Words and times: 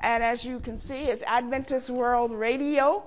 And 0.00 0.24
as 0.24 0.44
you 0.44 0.60
can 0.60 0.78
see, 0.78 1.04
it's 1.04 1.22
Adventist 1.26 1.90
World 1.90 2.32
Radio. 2.32 3.02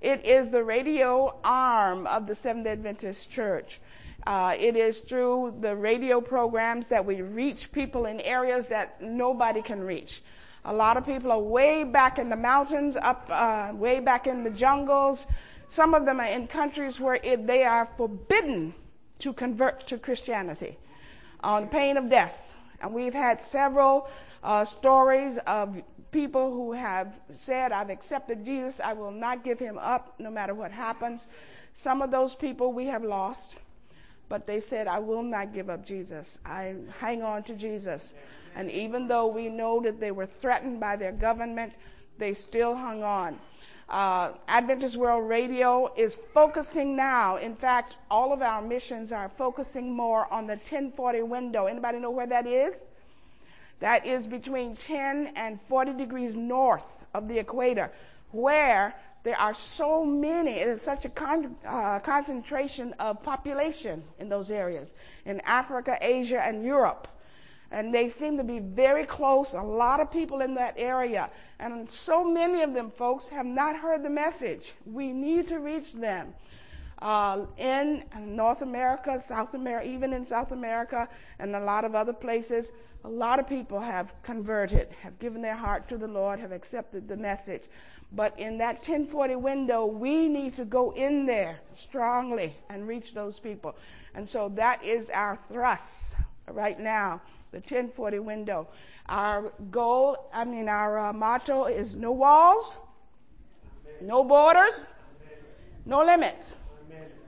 It 0.00 0.24
is 0.24 0.48
the 0.48 0.64
radio 0.64 1.38
arm 1.44 2.06
of 2.06 2.26
the 2.26 2.34
Seventh 2.34 2.66
Adventist 2.66 3.30
Church. 3.30 3.80
Uh, 4.26 4.56
it 4.58 4.74
is 4.74 5.00
through 5.00 5.56
the 5.60 5.76
radio 5.76 6.22
programs 6.22 6.88
that 6.88 7.04
we 7.04 7.20
reach 7.20 7.70
people 7.70 8.06
in 8.06 8.20
areas 8.22 8.66
that 8.66 9.02
nobody 9.02 9.60
can 9.60 9.80
reach. 9.80 10.22
A 10.64 10.72
lot 10.72 10.96
of 10.96 11.04
people 11.04 11.30
are 11.30 11.38
way 11.38 11.84
back 11.84 12.18
in 12.18 12.30
the 12.30 12.36
mountains, 12.36 12.96
up 12.96 13.26
uh, 13.28 13.70
way 13.74 14.00
back 14.00 14.26
in 14.26 14.42
the 14.42 14.50
jungles. 14.50 15.26
Some 15.68 15.92
of 15.92 16.06
them 16.06 16.18
are 16.18 16.26
in 16.26 16.46
countries 16.46 16.98
where 16.98 17.20
it, 17.22 17.46
they 17.46 17.62
are 17.64 17.88
forbidden 17.98 18.74
to 19.18 19.34
convert 19.34 19.86
to 19.88 19.98
Christianity 19.98 20.78
on 21.40 21.68
pain 21.68 21.98
of 21.98 22.08
death. 22.08 22.36
And 22.80 22.94
we've 22.94 23.14
had 23.14 23.44
several 23.44 24.08
uh, 24.42 24.64
stories 24.64 25.38
of 25.46 25.82
people 26.10 26.50
who 26.50 26.72
have 26.72 27.14
said, 27.34 27.72
I've 27.72 27.90
accepted 27.90 28.44
Jesus. 28.44 28.80
I 28.82 28.92
will 28.92 29.10
not 29.10 29.44
give 29.44 29.58
him 29.58 29.78
up 29.78 30.14
no 30.18 30.30
matter 30.30 30.54
what 30.54 30.72
happens. 30.72 31.26
Some 31.74 32.02
of 32.02 32.10
those 32.10 32.34
people 32.34 32.72
we 32.72 32.86
have 32.86 33.04
lost, 33.04 33.56
but 34.28 34.46
they 34.46 34.60
said, 34.60 34.88
I 34.88 34.98
will 34.98 35.22
not 35.22 35.54
give 35.54 35.70
up 35.70 35.86
Jesus. 35.86 36.38
I 36.44 36.74
hang 37.00 37.22
on 37.22 37.42
to 37.44 37.54
Jesus. 37.54 38.12
And 38.54 38.70
even 38.70 39.08
though 39.08 39.26
we 39.26 39.48
know 39.48 39.80
that 39.82 40.00
they 40.00 40.10
were 40.10 40.26
threatened 40.26 40.80
by 40.80 40.96
their 40.96 41.12
government, 41.12 41.72
they 42.18 42.34
still 42.34 42.74
hung 42.74 43.02
on. 43.02 43.38
Uh, 43.88 44.32
Adventist 44.48 44.96
World 44.96 45.28
Radio 45.28 45.92
is 45.96 46.16
focusing 46.34 46.94
now. 46.94 47.36
In 47.36 47.56
fact, 47.56 47.96
all 48.10 48.32
of 48.32 48.42
our 48.42 48.60
missions 48.60 49.12
are 49.12 49.30
focusing 49.38 49.94
more 49.94 50.30
on 50.32 50.46
the 50.46 50.54
1040 50.54 51.22
window. 51.22 51.66
Anybody 51.66 51.98
know 51.98 52.10
where 52.10 52.26
that 52.26 52.46
is? 52.46 52.74
That 53.80 54.06
is 54.06 54.26
between 54.26 54.76
10 54.76 55.32
and 55.36 55.60
40 55.68 55.92
degrees 55.92 56.36
north 56.36 56.82
of 57.14 57.28
the 57.28 57.38
equator, 57.38 57.92
where 58.32 58.94
there 59.24 59.38
are 59.38 59.54
so 59.54 60.04
many, 60.04 60.52
it 60.52 60.68
is 60.68 60.80
such 60.80 61.04
a 61.04 61.08
con- 61.08 61.56
uh, 61.66 61.98
concentration 62.00 62.94
of 62.94 63.22
population 63.22 64.02
in 64.18 64.28
those 64.28 64.50
areas, 64.50 64.88
in 65.24 65.40
Africa, 65.40 65.98
Asia, 66.00 66.40
and 66.40 66.64
Europe. 66.64 67.08
And 67.70 67.94
they 67.94 68.08
seem 68.08 68.38
to 68.38 68.44
be 68.44 68.60
very 68.60 69.04
close, 69.04 69.52
a 69.52 69.60
lot 69.60 70.00
of 70.00 70.10
people 70.10 70.40
in 70.40 70.54
that 70.54 70.74
area. 70.78 71.30
And 71.58 71.90
so 71.90 72.24
many 72.24 72.62
of 72.62 72.72
them, 72.72 72.90
folks, 72.90 73.26
have 73.28 73.44
not 73.44 73.76
heard 73.76 74.02
the 74.02 74.10
message. 74.10 74.72
We 74.86 75.12
need 75.12 75.48
to 75.48 75.58
reach 75.58 75.92
them. 75.92 76.32
Uh, 77.00 77.46
in 77.56 78.04
North 78.20 78.62
America, 78.62 79.22
South 79.26 79.54
America, 79.54 79.88
even 79.88 80.12
in 80.12 80.26
South 80.26 80.50
America, 80.50 81.08
and 81.38 81.54
a 81.54 81.60
lot 81.60 81.84
of 81.84 81.94
other 81.94 82.12
places, 82.12 82.72
a 83.04 83.08
lot 83.08 83.38
of 83.38 83.48
people 83.48 83.80
have 83.80 84.12
converted, 84.22 84.88
have 85.02 85.18
given 85.18 85.40
their 85.40 85.56
heart 85.56 85.88
to 85.88 85.96
the 85.96 86.08
Lord, 86.08 86.40
have 86.40 86.50
accepted 86.50 87.06
the 87.06 87.16
message. 87.16 87.62
But 88.10 88.38
in 88.38 88.58
that 88.58 88.76
1040 88.76 89.36
window, 89.36 89.86
we 89.86 90.28
need 90.28 90.56
to 90.56 90.64
go 90.64 90.90
in 90.92 91.26
there 91.26 91.60
strongly 91.72 92.56
and 92.68 92.88
reach 92.88 93.14
those 93.14 93.38
people. 93.38 93.76
And 94.14 94.28
so 94.28 94.50
that 94.56 94.84
is 94.84 95.10
our 95.10 95.38
thrust 95.48 96.14
right 96.50 96.80
now 96.80 97.20
the 97.50 97.58
1040 97.58 98.18
window. 98.18 98.68
Our 99.08 99.52
goal, 99.70 100.28
I 100.32 100.44
mean, 100.44 100.68
our 100.68 100.98
uh, 100.98 101.12
motto 101.12 101.64
is 101.64 101.96
no 101.96 102.12
walls, 102.12 102.76
no 104.02 104.22
borders, 104.22 104.86
no 105.86 106.04
limits. 106.04 106.52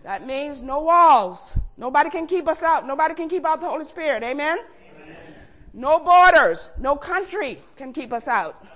That 0.02 0.26
means 0.26 0.62
no 0.62 0.80
walls. 0.80 1.56
Nobody 1.76 2.10
can 2.10 2.26
keep 2.26 2.48
us 2.48 2.62
out. 2.62 2.86
Nobody 2.86 3.14
can 3.14 3.28
keep 3.28 3.44
out 3.44 3.60
the 3.60 3.68
Holy 3.68 3.84
Spirit. 3.84 4.22
Amen? 4.22 4.58
Amen. 4.58 5.16
No 5.72 5.98
borders. 5.98 6.70
No 6.78 6.96
country 6.96 7.60
can 7.76 7.92
keep 7.92 8.12
us 8.12 8.26
out. 8.26 8.66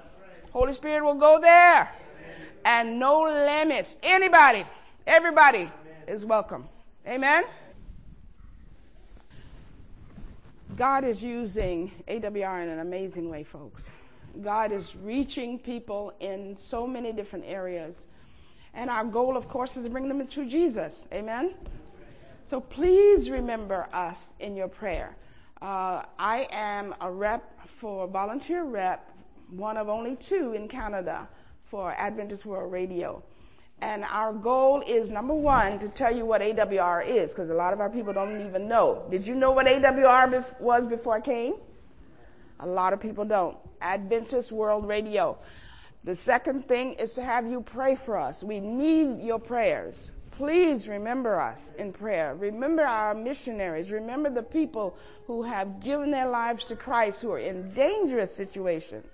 Holy 0.52 0.72
Spirit 0.72 1.04
will 1.04 1.14
go 1.14 1.40
there. 1.40 1.90
Amen. 1.90 2.48
And 2.64 2.98
no 2.98 3.22
limits. 3.22 3.94
Anybody, 4.02 4.64
everybody 5.06 5.58
Amen. 5.58 5.72
is 6.06 6.24
welcome. 6.24 6.68
Amen? 7.06 7.44
God 10.76 11.04
is 11.04 11.22
using 11.22 11.92
AWR 12.08 12.62
in 12.62 12.68
an 12.68 12.80
amazing 12.80 13.28
way, 13.28 13.44
folks. 13.44 13.84
God 14.42 14.72
is 14.72 14.96
reaching 14.96 15.58
people 15.58 16.12
in 16.20 16.56
so 16.56 16.86
many 16.86 17.12
different 17.12 17.44
areas. 17.46 18.06
And 18.74 18.90
our 18.90 19.04
goal, 19.04 19.36
of 19.36 19.48
course, 19.48 19.76
is 19.76 19.84
to 19.84 19.90
bring 19.90 20.08
them 20.08 20.26
to 20.26 20.44
Jesus. 20.46 21.06
Amen? 21.12 21.54
So 22.44 22.60
please 22.60 23.30
remember 23.30 23.86
us 23.92 24.26
in 24.40 24.56
your 24.56 24.68
prayer. 24.68 25.16
Uh, 25.62 26.02
I 26.18 26.48
am 26.50 26.94
a 27.00 27.10
rep 27.10 27.42
for 27.78 28.06
volunteer 28.06 28.64
rep, 28.64 29.10
one 29.50 29.76
of 29.76 29.88
only 29.88 30.16
two 30.16 30.52
in 30.52 30.68
Canada 30.68 31.28
for 31.64 31.92
Adventist 31.92 32.44
World 32.44 32.70
Radio. 32.70 33.22
And 33.80 34.04
our 34.04 34.32
goal 34.32 34.82
is 34.86 35.10
number 35.10 35.34
one, 35.34 35.78
to 35.78 35.88
tell 35.88 36.14
you 36.14 36.24
what 36.24 36.40
AWR 36.40 37.06
is, 37.06 37.32
because 37.32 37.50
a 37.50 37.54
lot 37.54 37.72
of 37.72 37.80
our 37.80 37.90
people 37.90 38.12
don't 38.12 38.46
even 38.46 38.68
know. 38.68 39.04
Did 39.10 39.26
you 39.26 39.34
know 39.34 39.50
what 39.50 39.66
AWR 39.66 40.30
bef- 40.30 40.60
was 40.60 40.86
before 40.86 41.16
I 41.16 41.20
came? 41.20 41.54
A 42.60 42.66
lot 42.66 42.92
of 42.92 43.00
people 43.00 43.24
don't. 43.24 43.56
Adventist 43.80 44.52
World 44.52 44.86
Radio. 44.86 45.36
The 46.04 46.14
second 46.14 46.68
thing 46.68 46.92
is 46.94 47.14
to 47.14 47.24
have 47.24 47.46
you 47.50 47.62
pray 47.62 47.94
for 47.94 48.18
us. 48.18 48.42
We 48.42 48.60
need 48.60 49.22
your 49.22 49.38
prayers. 49.38 50.10
Please 50.32 50.86
remember 50.86 51.40
us 51.40 51.72
in 51.78 51.94
prayer. 51.94 52.34
Remember 52.34 52.82
our 52.82 53.14
missionaries. 53.14 53.90
Remember 53.90 54.28
the 54.28 54.42
people 54.42 54.98
who 55.26 55.42
have 55.44 55.80
given 55.80 56.10
their 56.10 56.28
lives 56.28 56.66
to 56.66 56.76
Christ 56.76 57.22
who 57.22 57.32
are 57.32 57.38
in 57.38 57.72
dangerous 57.72 58.34
situations. 58.34 59.06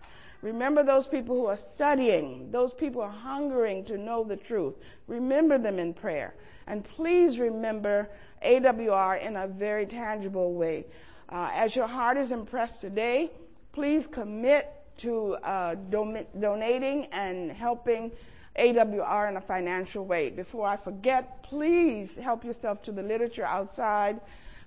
Remember 0.42 0.82
those 0.82 1.06
people 1.06 1.36
who 1.36 1.46
are 1.46 1.56
studying, 1.56 2.50
those 2.50 2.72
people 2.72 3.02
are 3.02 3.10
hungering 3.10 3.84
to 3.84 3.98
know 3.98 4.24
the 4.24 4.36
truth. 4.36 4.74
Remember 5.06 5.58
them 5.58 5.78
in 5.78 5.92
prayer. 5.92 6.34
And 6.66 6.82
please 6.82 7.38
remember 7.38 8.08
AWR 8.44 9.20
in 9.20 9.36
a 9.36 9.46
very 9.46 9.86
tangible 9.86 10.54
way. 10.54 10.86
Uh, 11.28 11.50
as 11.52 11.76
your 11.76 11.86
heart 11.86 12.16
is 12.16 12.32
impressed 12.32 12.80
today, 12.80 13.30
please 13.72 14.06
commit 14.06 14.79
to 15.00 15.34
uh, 15.36 15.74
don- 15.90 16.26
donating 16.38 17.06
and 17.06 17.52
helping 17.52 18.12
AWR 18.58 19.28
in 19.28 19.36
a 19.36 19.40
financial 19.40 20.04
way. 20.04 20.30
Before 20.30 20.66
I 20.66 20.76
forget, 20.76 21.42
please 21.42 22.16
help 22.16 22.44
yourself 22.44 22.82
to 22.82 22.92
the 22.92 23.02
literature 23.02 23.44
outside, 23.44 24.20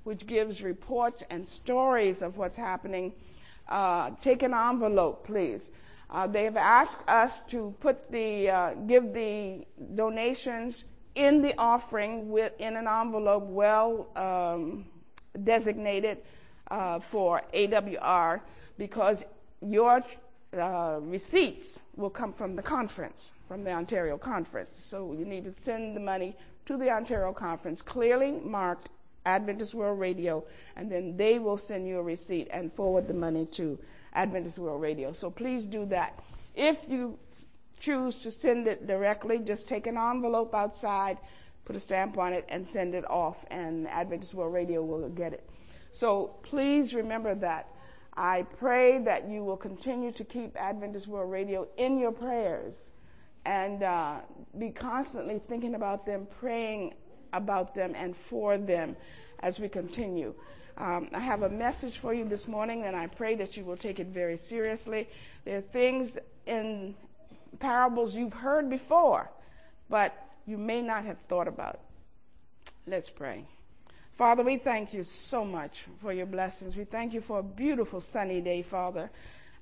which 0.03 0.25
gives 0.25 0.61
reports 0.61 1.23
and 1.29 1.47
stories 1.47 2.21
of 2.21 2.37
what's 2.37 2.57
happening 2.57 3.13
uh, 3.67 4.11
take 4.21 4.43
an 4.43 4.53
envelope, 4.53 5.25
please. 5.25 5.71
Uh, 6.09 6.27
they 6.27 6.43
have 6.43 6.57
asked 6.57 7.01
us 7.07 7.41
to 7.47 7.73
put 7.79 8.11
the, 8.11 8.49
uh, 8.49 8.73
give 8.87 9.13
the 9.13 9.65
donations 9.95 10.83
in 11.15 11.41
the 11.41 11.57
offering 11.57 12.29
with, 12.29 12.53
in 12.59 12.75
an 12.75 12.87
envelope 12.87 13.45
well 13.45 14.07
um, 14.15 14.85
designated 15.43 16.19
uh, 16.69 16.99
for 16.99 17.41
AWR 17.53 18.41
because 18.77 19.25
your 19.61 20.03
uh, 20.59 20.99
receipts 21.01 21.81
will 21.95 22.09
come 22.09 22.33
from 22.33 22.55
the 22.55 22.61
conference, 22.61 23.31
from 23.47 23.63
the 23.63 23.71
Ontario 23.71 24.17
conference. 24.17 24.83
So 24.83 25.13
you 25.13 25.25
need 25.25 25.45
to 25.45 25.53
send 25.61 25.95
the 25.95 25.99
money 25.99 26.35
to 26.65 26.77
the 26.77 26.89
Ontario 26.89 27.33
conference 27.33 27.81
clearly 27.81 28.31
marked 28.31 28.89
Adventist 29.25 29.73
World 29.73 29.99
Radio, 29.99 30.43
and 30.75 30.91
then 30.91 31.15
they 31.17 31.39
will 31.39 31.57
send 31.57 31.87
you 31.87 31.97
a 31.97 32.03
receipt 32.03 32.47
and 32.51 32.73
forward 32.73 33.07
the 33.07 33.13
money 33.13 33.45
to 33.47 33.79
Adventist 34.13 34.57
World 34.57 34.81
Radio. 34.81 35.13
So 35.13 35.29
please 35.29 35.65
do 35.65 35.85
that. 35.87 36.19
If 36.55 36.77
you 36.87 37.17
choose 37.79 38.17
to 38.19 38.31
send 38.31 38.67
it 38.67 38.85
directly, 38.87 39.39
just 39.39 39.67
take 39.67 39.87
an 39.87 39.97
envelope 39.97 40.53
outside, 40.53 41.17
put 41.65 41.75
a 41.75 41.79
stamp 41.79 42.17
on 42.17 42.33
it, 42.33 42.45
and 42.49 42.67
send 42.67 42.95
it 42.95 43.09
off, 43.09 43.45
and 43.49 43.87
Adventist 43.87 44.33
World 44.33 44.53
Radio 44.53 44.83
will 44.83 45.07
get 45.09 45.33
it. 45.33 45.49
So 45.91 46.35
please 46.43 46.93
remember 46.93 47.35
that. 47.35 47.69
I 48.15 48.43
pray 48.59 48.99
that 48.99 49.27
you 49.27 49.43
will 49.43 49.57
continue 49.57 50.11
to 50.11 50.23
keep 50.23 50.55
Adventist 50.55 51.07
World 51.07 51.31
Radio 51.31 51.67
in 51.77 51.97
your 51.97 52.11
prayers 52.11 52.89
and 53.45 53.83
uh, 53.83 54.17
be 54.57 54.69
constantly 54.69 55.41
thinking 55.47 55.75
about 55.75 56.05
them, 56.05 56.27
praying 56.39 56.93
about 57.33 57.73
them 57.73 57.93
and 57.95 58.15
for 58.15 58.57
them 58.57 58.95
as 59.39 59.59
we 59.59 59.67
continue. 59.67 60.33
Um, 60.77 61.09
I 61.13 61.19
have 61.19 61.43
a 61.43 61.49
message 61.49 61.97
for 61.97 62.13
you 62.13 62.25
this 62.25 62.47
morning, 62.47 62.83
and 62.83 62.95
I 62.95 63.07
pray 63.07 63.35
that 63.35 63.57
you 63.57 63.63
will 63.63 63.77
take 63.77 63.99
it 63.99 64.07
very 64.07 64.37
seriously. 64.37 65.07
There 65.45 65.57
are 65.57 65.61
things 65.61 66.17
in 66.45 66.95
parables 67.59 68.15
you've 68.15 68.33
heard 68.33 68.69
before, 68.69 69.29
but 69.89 70.15
you 70.45 70.57
may 70.57 70.81
not 70.81 71.05
have 71.05 71.17
thought 71.29 71.47
about. 71.47 71.79
Let's 72.87 73.09
pray. 73.09 73.45
Father, 74.17 74.43
we 74.43 74.57
thank 74.57 74.93
you 74.93 75.01
so 75.01 75.43
much 75.43 75.85
for 75.99 76.13
your 76.13 76.27
blessings. 76.27 76.77
We 76.77 76.83
thank 76.83 77.13
you 77.13 77.21
for 77.21 77.39
a 77.39 77.43
beautiful 77.43 77.99
sunny 77.99 78.41
day, 78.41 78.61
Father. 78.61 79.09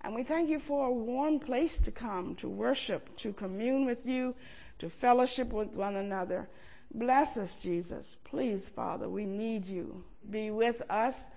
And 0.02 0.14
we 0.14 0.24
thank 0.24 0.50
you 0.50 0.60
for 0.60 0.88
a 0.88 0.92
warm 0.92 1.40
place 1.40 1.78
to 1.80 1.92
come, 1.92 2.36
to 2.36 2.50
worship, 2.50 3.16
to 3.18 3.32
commune 3.32 3.86
with 3.86 4.06
you, 4.06 4.36
to 4.80 4.90
fellowship 4.90 5.54
with 5.54 5.70
one 5.70 5.96
another. 5.96 6.50
Bless 6.94 7.38
us, 7.38 7.56
Jesus. 7.56 8.18
Please, 8.26 8.68
Father, 8.68 9.08
we 9.08 9.26
need 9.26 9.66
you. 9.66 10.04
Be 10.30 10.52
with 10.52 10.82
us. 10.90 11.28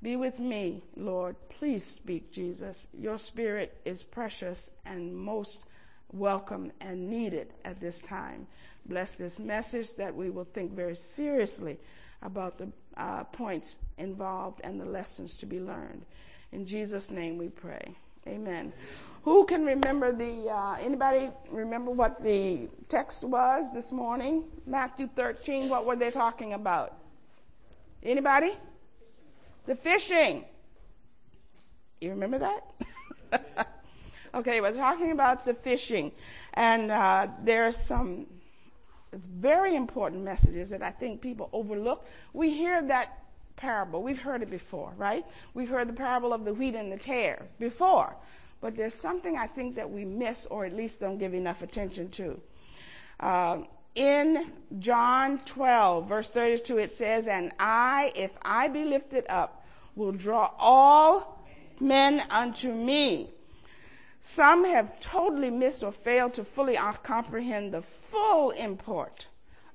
Be 0.00 0.16
with 0.16 0.38
me, 0.38 0.82
Lord. 0.96 1.36
Please 1.50 1.84
speak, 1.84 2.32
Jesus. 2.32 2.88
Your 2.98 3.18
spirit 3.18 3.76
is 3.84 4.02
precious 4.02 4.70
and 4.86 5.14
most 5.14 5.66
welcome 6.12 6.72
and 6.80 7.10
needed 7.10 7.52
at 7.66 7.78
this 7.78 8.00
time. 8.00 8.46
Bless 8.86 9.16
this 9.16 9.38
message 9.38 9.94
that 9.96 10.14
we 10.14 10.30
will 10.30 10.44
think 10.44 10.72
very 10.72 10.96
seriously 10.96 11.78
about 12.24 12.58
the 12.58 12.68
uh, 12.96 13.24
points 13.24 13.78
involved 13.98 14.60
and 14.64 14.80
the 14.80 14.84
lessons 14.84 15.36
to 15.36 15.46
be 15.46 15.60
learned. 15.60 16.04
In 16.52 16.66
Jesus' 16.66 17.10
name 17.10 17.38
we 17.38 17.48
pray. 17.48 17.94
Amen. 18.26 18.72
Who 19.22 19.44
can 19.44 19.64
remember 19.64 20.12
the, 20.12 20.50
uh, 20.50 20.76
anybody 20.80 21.30
remember 21.50 21.90
what 21.90 22.22
the 22.22 22.68
text 22.88 23.24
was 23.24 23.72
this 23.72 23.92
morning? 23.92 24.44
Matthew 24.66 25.08
13, 25.14 25.68
what 25.68 25.86
were 25.86 25.96
they 25.96 26.10
talking 26.10 26.52
about? 26.52 26.94
Anybody? 28.02 28.52
The 29.66 29.74
fishing. 29.74 30.44
You 32.00 32.10
remember 32.10 32.38
that? 32.38 33.68
okay, 34.34 34.60
we're 34.60 34.72
talking 34.72 35.10
about 35.12 35.46
the 35.46 35.54
fishing. 35.54 36.12
And 36.52 36.90
uh, 36.90 37.28
there's 37.42 37.76
some 37.76 38.26
very 39.14 39.76
important 39.76 40.22
messages 40.22 40.70
that 40.70 40.82
I 40.82 40.90
think 40.90 41.20
people 41.20 41.48
overlook. 41.52 42.06
We 42.32 42.52
hear 42.52 42.82
that 42.82 43.24
parable. 43.56 44.02
We've 44.02 44.20
heard 44.20 44.42
it 44.42 44.50
before, 44.50 44.92
right? 44.96 45.24
We've 45.54 45.68
heard 45.68 45.88
the 45.88 45.94
parable 45.94 46.32
of 46.32 46.44
the 46.44 46.54
wheat 46.54 46.74
and 46.74 46.90
the 46.90 46.96
tares 46.96 47.42
before. 47.58 48.16
But 48.60 48.76
there's 48.76 48.94
something 48.94 49.36
I 49.36 49.46
think 49.46 49.76
that 49.76 49.90
we 49.90 50.04
miss 50.04 50.46
or 50.46 50.64
at 50.64 50.74
least 50.74 51.00
don't 51.00 51.18
give 51.18 51.34
enough 51.34 51.62
attention 51.62 52.08
to. 52.10 52.40
Uh, 53.20 53.58
in 53.94 54.50
John 54.78 55.38
12, 55.44 56.08
verse 56.08 56.30
32, 56.30 56.78
it 56.78 56.94
says, 56.94 57.28
And 57.28 57.52
I, 57.58 58.12
if 58.16 58.32
I 58.42 58.68
be 58.68 58.84
lifted 58.84 59.24
up, 59.28 59.64
will 59.94 60.12
draw 60.12 60.50
all 60.58 61.46
men 61.78 62.22
unto 62.30 62.72
me. 62.72 63.30
Some 64.26 64.64
have 64.64 64.98
totally 65.00 65.50
missed 65.50 65.82
or 65.82 65.92
failed 65.92 66.32
to 66.34 66.44
fully 66.44 66.78
uh, 66.78 66.94
comprehend 66.94 67.74
the 67.74 67.82
full 67.82 68.52
import 68.52 69.28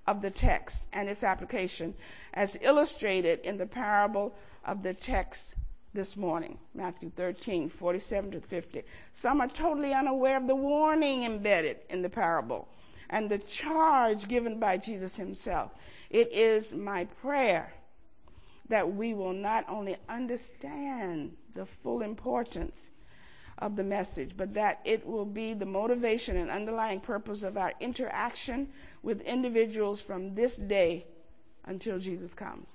of 0.07 0.24
the 0.24 0.31
text 0.31 0.88
and 0.92 1.07
its 1.07 1.24
application 1.24 1.94
as 2.34 2.57
illustrated 2.62 3.42
in 3.42 3.60
the 3.60 3.68
parable 3.68 4.34
of 4.66 4.81
the 4.81 4.96
text 4.96 5.54
this 5.94 6.18
morning, 6.18 6.57
Matthew 6.74 7.12
13, 7.16 7.69
47 7.69 8.31
to 8.31 8.42
50. 8.42 8.81
Some 9.13 9.40
are 9.40 9.48
totally 9.48 9.94
unaware 9.94 10.38
of 10.38 10.48
the 10.48 10.56
warning 10.56 11.25
embedded 11.25 11.78
in 11.92 12.02
the 12.02 12.10
parable 12.10 12.68
and 13.12 13.30
the 13.30 13.38
charge 13.38 14.28
given 14.28 14.60
by 14.60 14.78
Jesus 14.78 15.16
himself. 15.16 15.75
It 16.10 16.34
is 16.34 16.74
my 16.74 17.06
prayer 17.06 17.72
that 18.68 18.95
we 18.95 19.13
will 19.13 19.34
not 19.34 19.66
only 19.69 19.98
understand 20.10 21.38
the 21.54 21.68
full 21.68 22.02
importance 22.02 22.90
of 23.59 23.75
the 23.75 23.83
message, 23.83 24.31
but 24.35 24.53
that 24.53 24.79
it 24.85 25.06
will 25.06 25.25
be 25.25 25.53
the 25.53 25.65
motivation 25.65 26.38
and 26.38 26.50
underlying 26.50 27.00
purpose 27.00 27.44
of 27.44 27.57
our 27.57 27.73
interaction 27.79 28.69
with 29.03 29.21
individuals 29.21 30.01
from 30.01 30.35
this 30.35 30.56
day 30.56 31.06
until 31.65 32.00
Jesus 32.00 32.33
comes. 32.33 32.67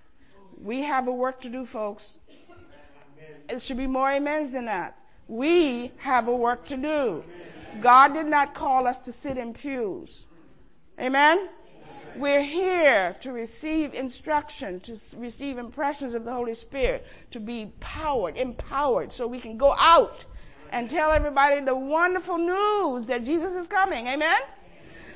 We 0.62 0.82
have 0.82 1.08
a 1.08 1.12
work 1.12 1.40
to 1.42 1.48
do, 1.48 1.66
folks. 1.66 2.18
It 3.48 3.60
should 3.60 3.76
be 3.76 3.86
more 3.86 4.10
amens 4.10 4.52
than 4.52 4.66
that. 4.66 4.98
We 5.26 5.90
have 5.98 6.28
a 6.28 6.36
work 6.36 6.66
to 6.66 6.76
do. 6.76 7.24
God 7.80 8.14
did 8.14 8.26
not 8.26 8.54
call 8.54 8.86
us 8.86 8.98
to 9.00 9.12
sit 9.12 9.36
in 9.36 9.52
pews. 9.52 10.26
Amen? 11.00 11.48
We're 12.16 12.44
here 12.44 13.16
to 13.20 13.32
receive 13.32 13.92
instruction, 13.92 14.78
to 14.80 14.96
receive 15.16 15.58
impressions 15.58 16.14
of 16.14 16.24
the 16.24 16.32
Holy 16.32 16.54
Spirit, 16.54 17.06
to 17.32 17.40
be 17.40 17.72
powered, 17.80 18.36
empowered, 18.36 19.10
so 19.10 19.26
we 19.26 19.40
can 19.40 19.56
go 19.56 19.74
out 19.78 20.24
and 20.70 20.88
tell 20.90 21.12
everybody 21.12 21.60
the 21.60 21.74
wonderful 21.74 22.38
news 22.38 23.06
that 23.06 23.24
Jesus 23.24 23.54
is 23.54 23.66
coming. 23.66 24.06
Amen? 24.08 24.40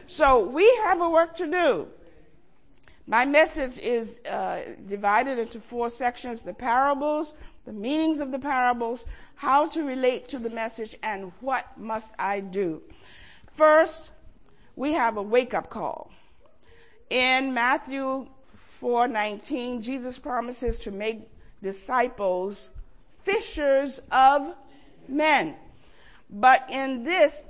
So 0.07 0.45
we 0.45 0.65
have 0.85 1.01
a 1.01 1.09
work 1.09 1.37
to 1.37 1.47
do. 1.47 1.89
My 3.07 3.25
message 3.25 3.79
is 3.79 4.21
uh, 4.31 4.63
divided 4.87 5.39
into 5.39 5.61
four 5.61 5.89
sections 5.89 6.43
the 6.43 6.53
parables, 6.53 7.35
the 7.65 7.73
meanings 7.73 8.21
of 8.21 8.33
the 8.33 8.39
parables, 8.39 9.07
how 9.35 9.67
to 9.67 9.83
relate 9.83 10.29
to 10.29 10.39
the 10.39 10.51
message, 10.51 10.97
and 11.03 11.33
what 11.41 11.79
must 11.79 12.11
I 12.19 12.41
do. 12.41 12.83
First, 13.55 14.11
we 14.77 14.93
have 14.93 15.17
a 15.17 15.23
wake 15.23 15.55
up 15.55 15.71
call. 15.71 16.11
In 17.11 17.55
Matthew 17.55 18.29
4:19, 18.81 19.81
Jesus 19.81 20.19
promises 20.19 20.79
to 20.81 20.91
make 20.91 21.29
disciples 21.63 22.71
fishers 23.25 24.01
of 24.11 24.55
men. 25.09 25.57
But 26.31 26.67
in 26.71 27.05
this, 27.05 27.45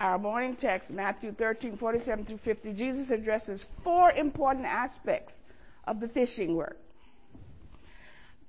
our 0.00 0.18
morning 0.18 0.56
text, 0.56 0.92
Matthew 0.92 1.32
13, 1.32 1.76
47 1.76 2.24
through 2.24 2.38
50, 2.38 2.72
Jesus 2.72 3.10
addresses 3.10 3.66
four 3.82 4.10
important 4.12 4.66
aspects 4.66 5.42
of 5.86 6.00
the 6.00 6.08
fishing 6.08 6.54
work. 6.54 6.78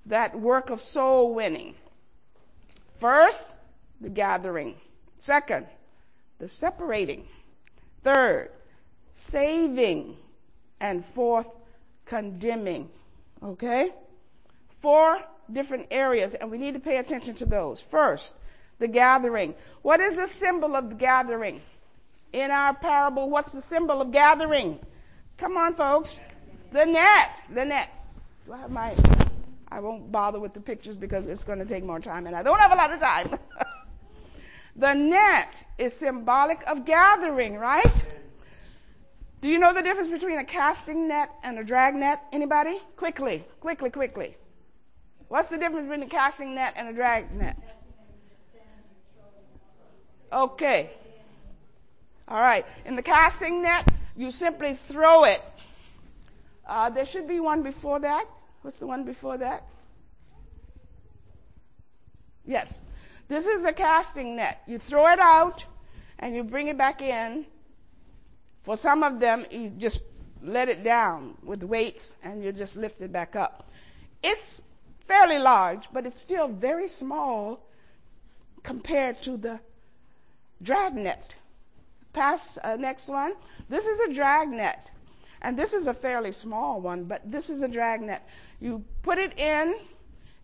That 0.06 0.40
work 0.40 0.70
of 0.70 0.82
soul 0.82 1.34
winning. 1.34 1.76
First, 3.00 3.44
the 4.02 4.10
gathering. 4.10 4.76
Second, 5.20 5.68
the 6.40 6.50
separating. 6.50 7.28
Third, 8.04 8.50
saving. 9.14 10.18
And 10.80 11.06
fourth, 11.06 11.48
condemning. 12.06 12.90
Okay? 13.42 13.92
Four 14.82 15.20
different 15.52 15.88
areas, 15.92 16.34
and 16.34 16.52
we 16.52 16.58
need 16.58 16.74
to 16.74 16.80
pay 16.80 16.98
attention 16.98 17.36
to 17.36 17.46
those. 17.46 17.80
First, 17.80 18.36
the 18.84 18.88
gathering. 18.90 19.56
What 19.82 20.02
is 20.02 20.14
the 20.16 20.28
symbol 20.40 20.76
of 20.76 20.90
the 20.90 20.96
gathering? 20.96 21.62
In 22.34 22.52
our 22.52 22.74
parable, 22.74 23.30
what's 23.30 23.52
the 23.54 23.62
symbol 23.62 24.02
of 24.02 24.12
gathering? 24.12 24.78
Come 25.38 25.56
on, 25.56 25.74
folks. 25.74 26.20
The 26.72 26.86
net. 26.86 27.42
The 27.54 27.64
net. 27.64 27.90
Do 28.46 28.52
I 28.52 28.58
have 28.58 28.72
my, 28.72 28.94
I 29.72 29.80
won't 29.80 30.12
bother 30.12 30.40
with 30.40 30.54
the 30.54 30.60
pictures 30.60 30.98
because 30.98 31.30
it's 31.30 31.46
going 31.46 31.60
to 31.60 31.66
take 31.66 31.86
more 31.86 32.02
time 32.02 32.28
and 32.28 32.36
I 32.36 32.44
don't 32.44 32.60
have 32.60 32.74
a 32.74 32.76
lot 32.76 32.92
of 32.92 33.00
time. 33.00 33.40
the 34.76 34.94
net 34.94 35.66
is 35.78 35.94
symbolic 35.94 36.62
of 36.68 36.84
gathering, 36.84 37.56
right? 37.56 37.94
Do 39.40 39.48
you 39.48 39.60
know 39.60 39.74
the 39.74 39.82
difference 39.82 40.10
between 40.10 40.40
a 40.40 40.44
casting 40.44 41.08
net 41.08 41.30
and 41.44 41.58
a 41.58 41.64
drag 41.64 41.96
net? 41.96 42.22
Anybody? 42.34 42.82
Quickly, 42.98 43.46
quickly, 43.62 43.90
quickly. 43.90 44.36
What's 45.30 45.48
the 45.48 45.58
difference 45.58 45.88
between 45.88 46.04
a 46.04 46.10
casting 46.10 46.54
net 46.56 46.74
and 46.76 46.90
a 46.90 46.94
drag 46.94 47.34
net? 47.34 47.58
Okay. 50.34 50.90
All 52.28 52.42
right. 52.42 52.66
In 52.86 52.96
the 52.96 53.04
casting 53.04 53.62
net, 53.62 53.88
you 54.16 54.32
simply 54.32 54.78
throw 54.90 55.26
it. 55.26 55.42
Uh, 56.68 56.90
there 56.90 57.06
should 57.06 57.28
be 57.28 57.40
one 57.40 57.62
before 57.62 58.00
that. 58.00 58.26
What's 58.62 58.80
the 58.80 58.88
one 58.88 59.04
before 59.04 59.38
that? 59.38 59.64
Yes. 62.46 62.82
This 63.28 63.46
is 63.46 63.62
the 63.62 63.74
casting 63.74 64.36
net. 64.36 64.62
You 64.66 64.80
throw 64.80 65.08
it 65.08 65.20
out 65.20 65.66
and 66.18 66.36
you 66.36 66.44
bring 66.44 66.68
it 66.68 66.78
back 66.78 67.02
in. 67.02 67.46
For 68.64 68.76
some 68.76 69.04
of 69.04 69.20
them, 69.20 69.46
you 69.52 69.70
just 69.70 70.02
let 70.42 70.68
it 70.68 70.84
down 70.84 71.38
with 71.44 71.64
weights 71.64 72.16
and 72.24 72.44
you 72.44 72.52
just 72.52 72.76
lift 72.78 73.02
it 73.02 73.12
back 73.12 73.36
up. 73.36 73.70
It's 74.24 74.64
fairly 75.08 75.38
large, 75.38 75.90
but 75.94 76.06
it's 76.06 76.22
still 76.22 76.48
very 76.48 76.88
small 76.88 77.60
compared 78.64 79.22
to 79.24 79.38
the 79.38 79.60
dragnet. 80.64 81.36
Pass 82.14 82.58
uh, 82.64 82.76
next 82.76 83.10
one. 83.10 83.34
This 83.70 83.86
is 83.86 84.00
a 84.00 84.14
dragnet. 84.14 84.92
And 85.42 85.60
this 85.60 85.74
is 85.74 85.88
a 85.88 85.94
fairly 85.94 86.32
small 86.32 86.80
one, 86.80 87.04
but 87.04 87.30
this 87.30 87.50
is 87.50 87.62
a 87.62 87.68
dragnet. 87.68 88.22
You 88.62 88.84
put 89.02 89.18
it 89.18 89.38
in. 89.38 89.76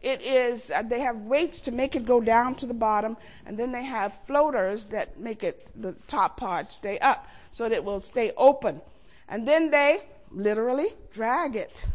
It 0.02 0.22
is, 0.22 0.72
uh, 0.72 0.82
they 0.82 1.02
have 1.02 1.18
weights 1.18 1.60
to 1.62 1.72
make 1.72 1.96
it 1.96 2.06
go 2.06 2.22
down 2.22 2.56
to 2.56 2.66
the 2.66 2.74
bottom, 2.74 3.18
and 3.46 3.58
then 3.58 3.74
they 3.74 3.84
have 3.84 4.14
floaters 4.28 4.88
that 4.88 5.20
make 5.20 5.44
it, 5.44 5.70
the 5.76 5.94
top 6.08 6.38
part 6.38 6.72
stay 6.72 6.98
up, 7.00 7.28
so 7.52 7.64
that 7.64 7.74
it 7.74 7.84
will 7.84 8.00
stay 8.00 8.32
open. 8.38 8.82
And 9.28 9.46
then 9.46 9.72
they 9.72 10.00
literally 10.32 10.94
drag 11.12 11.58
it, 11.58 11.86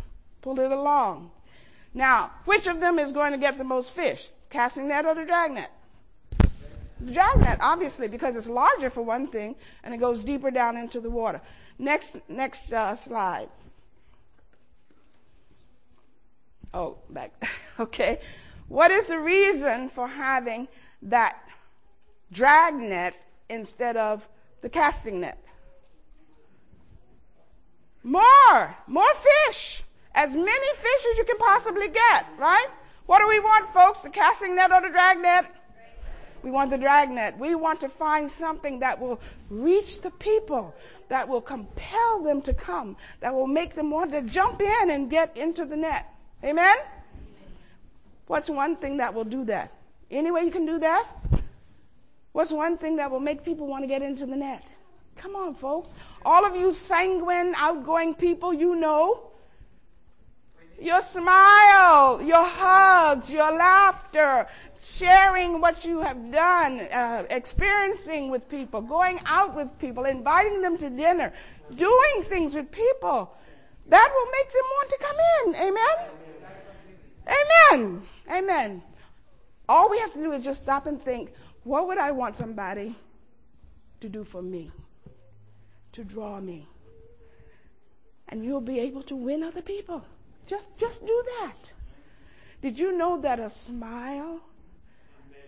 pull 0.43 0.61
it 0.61 0.71
along. 0.71 1.31
Now, 1.95 2.33
which 2.45 2.66
of 2.66 2.81
them 2.81 2.99
is 2.99 3.12
going 3.12 3.33
to 3.33 3.38
get 3.38 3.57
the 3.57 3.64
most 3.64 3.95
fish? 3.95 4.33
Casting 4.50 4.88
net 4.88 5.07
or 5.07 5.14
the 5.14 5.25
dragnet? 5.25 5.71
Dragnet, 7.13 7.59
obviously, 7.61 8.09
because 8.09 8.37
it's 8.37 8.49
larger 8.49 8.91
for 8.91 9.03
one 9.03 9.27
thing, 9.27 9.57
and 9.83 9.95
it 9.95 9.99
goes 9.99 10.21
deeper 10.21 10.51
down 10.51 10.77
into 10.77 11.01
the 11.01 11.11
water. 11.11 11.41
Next, 11.79 12.17
next 12.29 12.73
uh, 12.73 12.95
slide. 12.95 13.49
Oh, 16.73 16.99
back. 17.11 17.33
okay. 17.81 18.21
What 18.69 18.91
is 18.91 19.07
the 19.07 19.19
reason 19.19 19.91
for 19.91 20.09
having 20.09 20.69
that 21.03 21.37
dragnet 22.33 23.15
instead 23.49 23.97
of 23.97 24.27
the 24.63 24.69
casting 24.69 25.21
net? 25.21 25.39
More, 28.03 28.77
more 28.87 29.15
fish. 29.47 29.83
As 30.15 30.31
many 30.31 30.47
fish 30.77 31.07
as 31.13 31.19
you 31.19 31.25
can 31.25 31.39
possibly 31.39 31.89
get, 31.89 32.27
right? 32.39 32.69
What 33.07 33.19
do 33.19 33.29
we 33.29 33.41
want, 33.41 33.73
folks? 33.73 34.01
The 34.01 34.11
casting 34.11 34.55
net 34.57 34.71
or 34.71 34.81
the 34.81 34.91
drag 34.91 35.21
net? 35.21 35.47
We 36.45 36.51
want 36.51 36.71
the 36.71 36.77
dragnet. 36.77 37.39
We 37.39 37.55
want 37.55 37.81
to 37.81 37.89
find 37.89 38.31
something 38.31 38.81
that 38.81 39.01
will 39.01 39.19
reach 39.49 40.03
the 40.03 40.11
people, 40.11 40.75
that 41.09 41.27
will 41.27 41.41
compel 41.41 42.23
them 42.23 42.43
to 42.43 42.53
come, 42.53 42.99
that 43.21 43.35
will 43.35 43.47
make 43.47 43.75
them 43.75 43.91
want 43.91 44.13
to 44.13 44.21
jump 44.21 44.61
in 44.61 44.91
and 44.91 45.09
get 45.09 45.35
into 45.39 45.65
the 45.65 45.77
net. 45.77 46.07
Amen? 46.45 46.77
What's 48.27 48.51
one 48.51 48.77
thing 48.77 48.99
that 48.99 49.15
will 49.15 49.25
do 49.25 49.47
that? 49.47 49.73
Any 50.11 50.31
way 50.31 50.43
you 50.43 50.51
can 50.51 50.67
do 50.67 50.79
that? 50.81 51.09
What's 52.33 52.51
one 52.51 52.77
thing 52.77 52.97
that 52.97 53.11
will 53.11 53.21
make 53.21 53.43
people 53.43 53.67
want 53.67 53.83
to 53.83 53.89
get 53.89 54.03
into 54.03 54.27
the 54.27 54.37
net? 54.37 54.63
Come 55.17 55.37
on, 55.37 55.55
folks. 55.55 55.89
All 56.27 56.45
of 56.45 56.55
you 56.55 56.73
sanguine, 56.73 57.55
outgoing 57.57 58.15
people, 58.15 58.53
you 58.53 58.75
know 58.77 59.31
your 60.81 61.00
smile, 61.02 62.23
your 62.23 62.45
hugs, 62.45 63.31
your 63.31 63.50
laughter, 63.52 64.47
sharing 64.81 65.61
what 65.61 65.85
you 65.85 66.00
have 66.00 66.31
done, 66.31 66.81
uh, 66.81 67.25
experiencing 67.31 68.31
with 68.31 68.49
people, 68.49 68.81
going 68.81 69.21
out 69.26 69.54
with 69.54 69.76
people, 69.78 70.04
inviting 70.04 70.61
them 70.62 70.76
to 70.78 70.90
dinner, 70.90 71.33
doing 71.75 72.25
things 72.28 72.54
with 72.54 72.71
people. 72.71 73.35
That 73.87 74.11
will 74.14 74.31
make 74.31 74.52
them 74.52 74.64
want 74.76 74.90
to 74.90 74.99
come 75.00 75.16
in. 75.37 75.54
Amen? 75.69 75.97
Amen. 77.73 78.02
Amen. 78.31 78.83
All 79.69 79.90
we 79.90 79.99
have 79.99 80.12
to 80.12 80.19
do 80.19 80.33
is 80.33 80.45
just 80.45 80.62
stop 80.62 80.87
and 80.87 81.02
think, 81.02 81.33
what 81.64 81.87
would 81.87 81.99
I 81.99 82.11
want 82.11 82.37
somebody 82.37 82.95
to 84.00 84.09
do 84.09 84.25
for 84.25 84.43
me? 84.43 84.71
To 85.93 86.04
draw 86.04 86.40
me. 86.40 86.66
And 88.28 88.45
you'll 88.45 88.61
be 88.61 88.81
able 88.81 89.02
to 89.04 89.16
win 89.16 89.43
other 89.43 89.62
people. 89.62 90.04
Just, 90.47 90.77
just 90.77 91.07
do 91.07 91.25
that. 91.41 91.73
Did 92.63 92.79
you 92.79 92.97
know 92.97 93.21
that 93.21 93.39
a 93.39 93.51
smile 93.51 94.41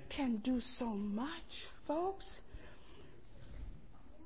can 0.08 0.36
do 0.36 0.60
so 0.60 0.86
much, 0.86 1.66
folks? 1.86 2.40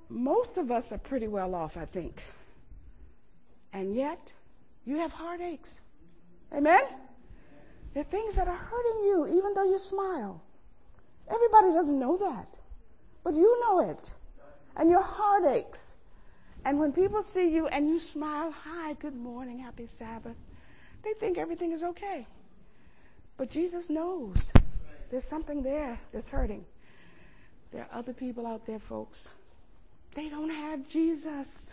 Most 0.09 0.59
of 0.59 0.71
us 0.71 0.93
are 0.93 0.99
pretty 0.99 1.29
well 1.29 1.55
off, 1.55 1.77
I 1.77 1.85
think. 1.85 2.23
And 3.73 3.95
yet, 3.95 4.33
you 4.85 4.97
have 4.97 5.13
heartaches. 5.13 5.81
Amen? 6.53 6.83
There 7.95 8.03
are 8.03 8.11
things 8.11 8.35
that 8.35 8.49
are 8.49 8.57
hurting 8.57 9.01
you, 9.03 9.27
even 9.29 9.55
though 9.55 9.65
you 9.71 9.79
smile. 9.79 10.43
Everybody 11.29 11.73
doesn't 11.73 11.99
know 11.99 12.17
that. 12.17 12.59
But 13.23 13.35
you 13.35 13.61
know 13.61 13.91
it. 13.91 14.15
And 14.77 14.91
your 14.91 15.03
heart 15.03 15.45
aches. 15.45 15.97
And 16.65 16.79
when 16.79 16.93
people 16.93 17.23
see 17.23 17.49
you 17.49 17.69
and 17.69 17.89
you 17.89 17.99
smile, 17.99 18.53
hi, 18.65 18.95
good 18.95 19.17
morning, 19.17 19.59
happy 19.59 19.89
Sabbath, 19.99 20.37
they 21.03 21.13
think 21.15 21.39
everything 21.39 21.73
is 21.73 21.83
okay. 21.83 22.27
But 23.37 23.51
Jesus 23.51 23.89
knows 23.91 24.53
there's 25.11 25.25
something 25.25 25.63
there 25.63 25.99
that's 26.13 26.29
hurting. 26.29 26.65
There 27.73 27.83
are 27.83 27.99
other 27.99 28.13
people 28.13 28.47
out 28.47 28.67
there, 28.67 28.79
folks. 28.79 29.29
They 30.15 30.29
don't 30.29 30.51
have 30.51 30.89
Jesus. 30.89 31.73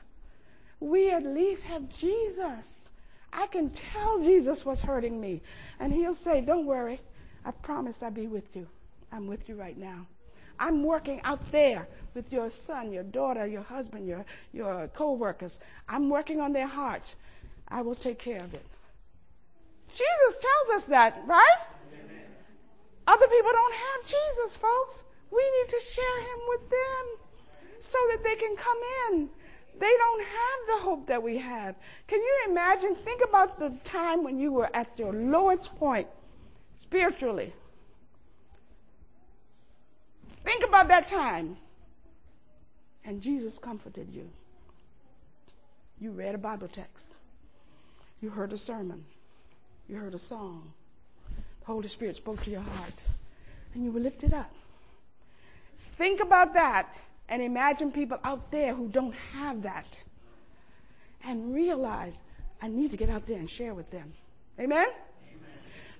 We 0.79 1.09
at 1.09 1.25
least 1.25 1.63
have 1.63 1.89
Jesus. 1.97 2.85
I 3.33 3.47
can 3.47 3.69
tell 3.71 4.23
Jesus 4.23 4.65
what's 4.65 4.83
hurting 4.83 5.19
me. 5.19 5.41
And 5.79 5.91
he'll 5.91 6.13
say, 6.13 6.41
Don't 6.41 6.65
worry. 6.65 7.01
I 7.43 7.51
promise 7.51 8.01
I'll 8.03 8.11
be 8.11 8.27
with 8.27 8.55
you. 8.55 8.67
I'm 9.11 9.27
with 9.27 9.49
you 9.49 9.55
right 9.55 9.77
now. 9.77 10.05
I'm 10.59 10.83
working 10.83 11.21
out 11.23 11.51
there 11.51 11.87
with 12.13 12.31
your 12.31 12.49
son, 12.49 12.91
your 12.91 13.03
daughter, 13.03 13.45
your 13.45 13.61
husband, 13.61 14.07
your, 14.07 14.25
your 14.53 14.89
co 14.93 15.13
workers. 15.13 15.59
I'm 15.87 16.09
working 16.09 16.39
on 16.39 16.53
their 16.53 16.67
hearts. 16.67 17.15
I 17.67 17.81
will 17.81 17.95
take 17.95 18.19
care 18.19 18.43
of 18.43 18.53
it. 18.53 18.65
Jesus 19.89 20.33
tells 20.41 20.77
us 20.77 20.83
that, 20.85 21.23
right? 21.25 21.61
Amen. 21.93 22.21
Other 23.07 23.27
people 23.27 23.51
don't 23.51 23.73
have 23.73 24.03
Jesus, 24.05 24.57
folks. 24.57 25.03
We 25.31 25.43
need 25.43 25.69
to 25.69 25.79
share 25.79 26.21
him 26.21 26.39
with 26.49 26.69
them 26.69 27.27
so 27.79 27.97
that 28.11 28.23
they 28.23 28.35
can 28.35 28.55
come 28.55 28.77
in. 29.09 29.29
They 29.79 29.93
don't 29.97 30.23
have 30.23 30.67
the 30.67 30.83
hope 30.83 31.07
that 31.07 31.21
we 31.21 31.37
have. 31.37 31.75
Can 32.07 32.19
you 32.19 32.37
imagine? 32.49 32.95
Think 32.95 33.21
about 33.23 33.59
the 33.59 33.77
time 33.83 34.23
when 34.23 34.39
you 34.39 34.51
were 34.51 34.69
at 34.75 34.97
your 34.97 35.13
lowest 35.13 35.75
point 35.75 36.07
spiritually. 36.73 37.53
Think 40.43 40.63
about 40.63 40.87
that 40.87 41.07
time. 41.07 41.57
And 43.03 43.21
Jesus 43.21 43.57
comforted 43.57 44.09
you. 44.11 44.29
You 45.99 46.11
read 46.11 46.35
a 46.35 46.37
Bible 46.37 46.67
text. 46.67 47.13
You 48.21 48.29
heard 48.29 48.53
a 48.53 48.57
sermon. 48.57 49.05
You 49.89 49.95
heard 49.95 50.13
a 50.13 50.19
song. 50.19 50.71
The 51.61 51.65
Holy 51.65 51.87
Spirit 51.87 52.15
spoke 52.15 52.43
to 52.43 52.49
your 52.49 52.61
heart. 52.61 52.93
And 53.73 53.83
you 53.85 53.91
were 53.91 53.99
lifted 53.99 54.33
up. 54.33 54.51
Think 55.97 56.19
about 56.19 56.53
that 56.53 56.93
and 57.29 57.41
imagine 57.41 57.91
people 57.91 58.19
out 58.23 58.51
there 58.51 58.73
who 58.73 58.87
don't 58.87 59.13
have 59.33 59.63
that. 59.63 59.99
And 61.25 61.53
realize 61.53 62.15
I 62.61 62.67
need 62.67 62.91
to 62.91 62.97
get 62.97 63.09
out 63.09 63.25
there 63.27 63.37
and 63.37 63.49
share 63.49 63.73
with 63.73 63.89
them. 63.91 64.13
Amen? 64.59 64.87
Amen? 64.87 64.95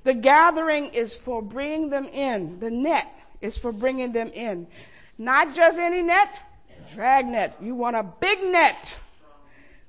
The 0.04 0.14
gathering 0.14 0.88
is 0.94 1.14
for 1.14 1.42
bringing 1.42 1.90
them 1.90 2.06
in. 2.06 2.60
The 2.60 2.72
net 2.72 3.08
is 3.42 3.58
for 3.58 3.72
bringing 3.72 4.14
them 4.14 4.32
in. 4.34 4.68
Not 5.18 5.56
just 5.56 5.78
any 5.78 6.02
net, 6.02 6.40
drag 6.94 7.26
net. 7.26 7.58
You 7.62 7.76
want 7.76 7.96
a 7.96 8.04
big 8.04 8.44
net 8.44 9.00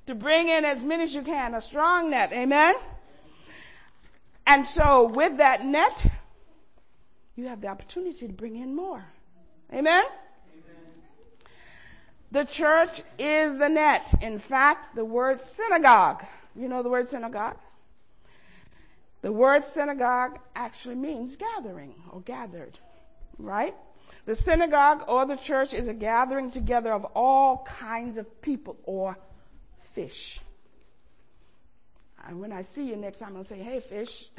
to 0.07 0.15
bring 0.15 0.47
in 0.47 0.65
as 0.65 0.83
many 0.83 1.03
as 1.03 1.13
you 1.13 1.21
can, 1.21 1.53
a 1.53 1.61
strong 1.61 2.09
net. 2.09 2.31
Amen? 2.33 2.75
And 4.49 4.65
so 4.65 5.03
with 5.03 5.37
that 5.37 5.63
net, 5.63 6.11
you 7.35 7.45
have 7.45 7.61
the 7.61 7.67
opportunity 7.67 8.25
to 8.25 8.33
bring 8.33 8.55
in 8.55 8.75
more. 8.75 9.05
Amen? 9.71 10.03
The 12.31 12.45
church 12.45 13.03
is 13.19 13.59
the 13.59 13.69
net. 13.69 14.11
In 14.23 14.39
fact, 14.39 14.95
the 14.95 15.05
word 15.05 15.39
synagogue, 15.39 16.25
you 16.55 16.67
know 16.67 16.81
the 16.81 16.89
word 16.89 17.11
synagogue? 17.11 17.57
The 19.21 19.31
word 19.31 19.67
synagogue 19.67 20.39
actually 20.55 20.95
means 20.95 21.35
gathering 21.35 21.93
or 22.09 22.21
gathered, 22.21 22.79
right? 23.37 23.75
The 24.25 24.33
synagogue 24.33 25.03
or 25.07 25.27
the 25.27 25.35
church 25.35 25.75
is 25.75 25.87
a 25.87 25.93
gathering 25.93 26.49
together 26.49 26.91
of 26.91 27.05
all 27.13 27.67
kinds 27.67 28.17
of 28.17 28.41
people 28.41 28.77
or 28.83 29.15
fish. 29.93 30.39
And 32.27 32.39
when 32.39 32.51
I 32.51 32.61
see 32.61 32.87
you 32.87 32.95
next 32.95 33.19
time, 33.19 33.35
I'll 33.35 33.43
say, 33.43 33.59
hey, 33.59 33.79
fish. 33.79 34.29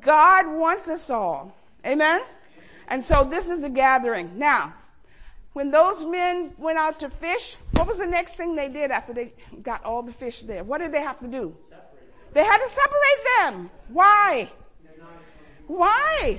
God 0.00 0.46
wants 0.48 0.88
us 0.88 1.10
all. 1.10 1.54
Amen? 1.84 2.22
And 2.88 3.04
so 3.04 3.24
this 3.24 3.48
is 3.48 3.60
the 3.60 3.68
gathering. 3.68 4.38
Now, 4.38 4.74
when 5.52 5.70
those 5.70 6.04
men 6.04 6.52
went 6.58 6.78
out 6.78 6.98
to 7.00 7.08
fish, 7.08 7.56
what 7.72 7.86
was 7.86 7.98
the 7.98 8.06
next 8.06 8.36
thing 8.36 8.56
they 8.56 8.68
did 8.68 8.90
after 8.90 9.12
they 9.12 9.32
got 9.62 9.84
all 9.84 10.02
the 10.02 10.12
fish 10.12 10.42
there? 10.42 10.64
What 10.64 10.78
did 10.78 10.92
they 10.92 11.02
have 11.02 11.20
to 11.20 11.26
do? 11.26 11.56
They 12.32 12.44
had 12.44 12.58
to 12.58 12.68
separate 12.68 13.24
them. 13.38 13.70
Why? 13.88 14.50
Why? 15.66 16.38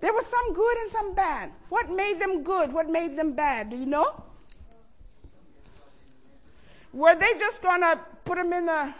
There 0.00 0.12
was 0.12 0.26
some 0.26 0.52
good 0.52 0.76
and 0.78 0.92
some 0.92 1.14
bad. 1.14 1.50
What 1.70 1.90
made 1.90 2.20
them 2.20 2.42
good? 2.42 2.72
What 2.72 2.90
made 2.90 3.16
them 3.16 3.32
bad? 3.32 3.70
Do 3.70 3.76
you 3.76 3.86
know? 3.86 4.22
Were 6.94 7.16
they 7.18 7.34
just 7.40 7.60
going 7.60 7.80
to 7.80 7.98
put 8.24 8.36
them 8.36 8.52
in 8.52 8.68
a, 8.68 8.94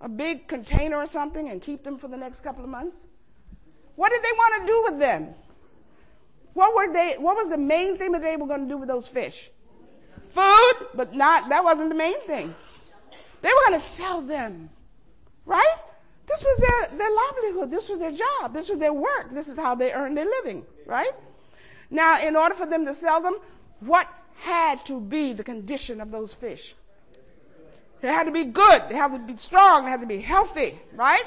a 0.00 0.08
big 0.08 0.46
container 0.46 0.96
or 0.96 1.06
something 1.06 1.48
and 1.48 1.60
keep 1.60 1.82
them 1.82 1.98
for 1.98 2.06
the 2.06 2.16
next 2.16 2.42
couple 2.42 2.62
of 2.62 2.70
months? 2.70 2.96
What 3.96 4.12
did 4.12 4.22
they 4.22 4.30
want 4.30 4.60
to 4.60 4.66
do 4.72 4.82
with 4.84 5.00
them? 5.00 5.34
What 6.54 6.76
were 6.76 6.92
they, 6.92 7.16
what 7.18 7.34
was 7.36 7.48
the 7.48 7.58
main 7.58 7.98
thing 7.98 8.12
that 8.12 8.22
they 8.22 8.36
were 8.36 8.46
going 8.46 8.62
to 8.62 8.68
do 8.68 8.78
with 8.78 8.88
those 8.88 9.08
fish? 9.08 9.50
Food, 10.30 10.74
but 10.94 11.12
not, 11.12 11.48
that 11.48 11.64
wasn't 11.64 11.88
the 11.88 11.96
main 11.96 12.20
thing. 12.20 12.54
They 13.42 13.48
were 13.48 13.68
going 13.68 13.80
to 13.80 13.86
sell 13.86 14.22
them. 14.22 14.70
Right? 15.44 15.76
This 16.28 16.44
was 16.44 16.58
their, 16.58 16.98
their 16.98 17.10
livelihood. 17.10 17.70
This 17.72 17.88
was 17.88 17.98
their 17.98 18.12
job. 18.12 18.54
This 18.54 18.68
was 18.68 18.78
their 18.78 18.92
work. 18.92 19.32
This 19.32 19.48
is 19.48 19.56
how 19.56 19.74
they 19.74 19.92
earned 19.92 20.16
their 20.16 20.26
living. 20.26 20.64
Right? 20.86 21.10
Now, 21.90 22.24
in 22.24 22.36
order 22.36 22.54
for 22.54 22.66
them 22.66 22.86
to 22.86 22.94
sell 22.94 23.20
them, 23.20 23.38
what 23.80 24.06
had 24.36 24.86
to 24.86 25.00
be 25.00 25.32
the 25.32 25.42
condition 25.42 26.00
of 26.00 26.12
those 26.12 26.32
fish? 26.32 26.76
They 28.00 28.08
had 28.08 28.24
to 28.24 28.30
be 28.30 28.44
good. 28.44 28.82
They 28.88 28.94
had 28.94 29.12
to 29.12 29.18
be 29.18 29.36
strong. 29.36 29.84
They 29.84 29.90
had 29.90 30.00
to 30.00 30.06
be 30.06 30.20
healthy, 30.20 30.78
right? 30.94 31.24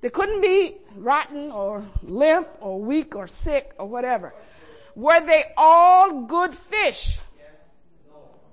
They 0.00 0.10
couldn't 0.10 0.40
be 0.40 0.76
rotten 0.96 1.50
or 1.50 1.84
limp 2.02 2.48
or 2.60 2.80
weak 2.80 3.16
or 3.16 3.26
sick 3.26 3.72
or 3.78 3.86
whatever. 3.86 4.34
Were 4.94 5.20
they 5.20 5.44
all 5.56 6.22
good 6.22 6.54
fish? 6.54 7.18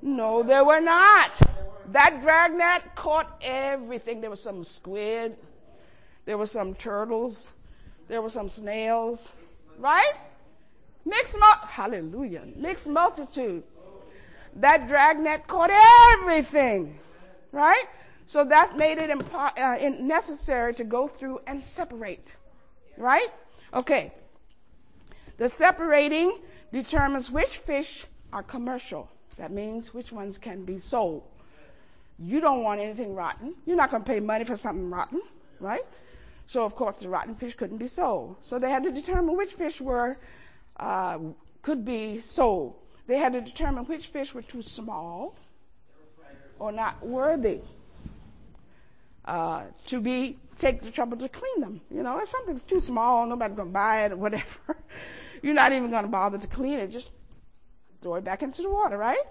No, 0.01 0.43
they 0.43 0.61
were 0.61 0.81
not. 0.81 1.39
That 1.91 2.21
dragnet 2.21 2.95
caught 2.95 3.41
everything. 3.43 4.21
There 4.21 4.29
was 4.29 4.41
some 4.41 4.63
squid. 4.63 5.35
There 6.25 6.37
were 6.37 6.45
some 6.45 6.73
turtles. 6.73 7.51
There 8.07 8.21
were 8.21 8.29
some 8.29 8.49
snails. 8.49 9.27
Right? 9.77 10.13
Mixed, 11.05 11.37
mul- 11.37 11.67
hallelujah. 11.67 12.43
Mixed 12.55 12.87
multitude. 12.87 13.63
That 14.55 14.87
dragnet 14.87 15.47
caught 15.47 15.71
everything. 16.13 16.99
Right? 17.55 17.85
So 18.25 18.43
that 18.43 18.75
made 18.75 18.97
it 18.97 19.09
impo- 19.09 19.57
uh, 19.57 20.03
necessary 20.03 20.73
to 20.73 20.83
go 20.83 21.07
through 21.07 21.39
and 21.47 21.65
separate. 21.65 22.35
Right? 22.97 23.29
Okay. 23.73 24.11
The 25.37 25.47
separating 25.47 26.39
determines 26.73 27.31
which 27.31 27.59
fish 27.59 28.07
are 28.33 28.43
commercial. 28.43 29.09
That 29.37 29.53
means 29.53 29.93
which 29.93 30.11
ones 30.11 30.37
can 30.37 30.65
be 30.65 30.77
sold. 30.77 31.23
You 32.19 32.41
don't 32.41 32.61
want 32.61 32.81
anything 32.81 33.15
rotten. 33.15 33.55
You're 33.65 33.77
not 33.77 33.89
going 33.89 34.03
to 34.03 34.07
pay 34.07 34.19
money 34.19 34.43
for 34.43 34.57
something 34.57 34.89
rotten, 34.89 35.21
right? 35.61 35.85
So, 36.47 36.65
of 36.65 36.75
course, 36.75 36.97
the 36.99 37.07
rotten 37.07 37.35
fish 37.35 37.55
couldn't 37.55 37.77
be 37.77 37.87
sold. 37.87 38.35
So 38.41 38.59
they 38.59 38.69
had 38.69 38.83
to 38.83 38.91
determine 38.91 39.37
which 39.37 39.53
fish 39.53 39.79
were, 39.79 40.17
uh, 40.75 41.19
could 41.61 41.85
be 41.85 42.19
sold. 42.19 42.75
They 43.07 43.17
had 43.17 43.31
to 43.31 43.39
determine 43.39 43.85
which 43.85 44.07
fish 44.07 44.33
were 44.33 44.41
too 44.41 44.61
small 44.61 45.37
or 46.59 46.71
not 46.71 47.05
worthy 47.05 47.61
uh, 49.25 49.63
to 49.87 49.99
be 49.99 50.37
take 50.59 50.81
the 50.81 50.91
trouble 50.91 51.17
to 51.17 51.27
clean 51.29 51.61
them. 51.61 51.81
You 51.91 52.03
know, 52.03 52.19
if 52.19 52.29
something's 52.29 52.63
too 52.63 52.79
small, 52.79 53.25
nobody's 53.25 53.57
to 53.57 53.65
buy 53.65 54.05
it 54.05 54.11
or 54.13 54.17
whatever. 54.17 54.77
You're 55.41 55.53
not 55.53 55.71
even 55.71 55.91
to 55.91 56.07
bother 56.07 56.37
to 56.37 56.47
clean 56.47 56.79
it. 56.79 56.91
Just 56.91 57.11
throw 58.01 58.15
it 58.15 58.23
back 58.23 58.43
into 58.43 58.61
the 58.61 58.69
water, 58.69 58.97
right? 58.97 59.23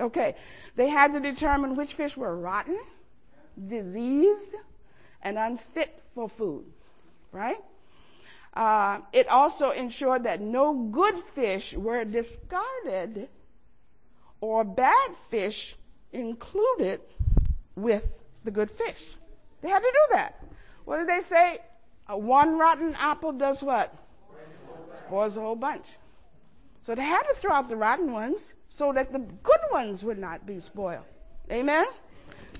Okay. 0.00 0.34
They 0.76 0.88
had 0.88 1.12
to 1.12 1.20
determine 1.20 1.76
which 1.76 1.94
fish 1.94 2.16
were 2.16 2.36
rotten, 2.36 2.78
diseased, 3.68 4.56
and 5.22 5.38
unfit 5.38 6.02
for 6.14 6.28
food, 6.28 6.64
right? 7.32 7.58
Uh, 8.52 9.00
it 9.12 9.28
also 9.28 9.70
ensured 9.70 10.24
that 10.24 10.40
no 10.40 10.74
good 10.74 11.18
fish 11.18 11.74
were 11.74 12.04
discarded 12.04 13.28
or 14.40 14.64
bad 14.64 15.10
fish 15.28 15.76
included 16.14 17.00
with 17.76 18.06
the 18.44 18.50
good 18.50 18.70
fish. 18.70 19.02
They 19.60 19.68
had 19.68 19.80
to 19.80 19.90
do 19.92 20.14
that. 20.16 20.42
What 20.84 20.98
did 20.98 21.08
they 21.08 21.20
say? 21.20 21.58
A 22.08 22.16
one 22.16 22.58
rotten 22.58 22.94
apple 22.94 23.32
does 23.32 23.62
what? 23.62 23.94
Spoils 24.92 25.36
a 25.36 25.40
whole 25.40 25.56
bunch. 25.56 25.86
So 26.82 26.94
they 26.94 27.02
had 27.02 27.22
to 27.22 27.34
throw 27.34 27.52
out 27.52 27.68
the 27.68 27.76
rotten 27.76 28.12
ones 28.12 28.54
so 28.68 28.92
that 28.92 29.12
the 29.12 29.18
good 29.18 29.60
ones 29.72 30.04
would 30.04 30.18
not 30.18 30.46
be 30.46 30.60
spoiled. 30.60 31.04
Amen? 31.50 31.86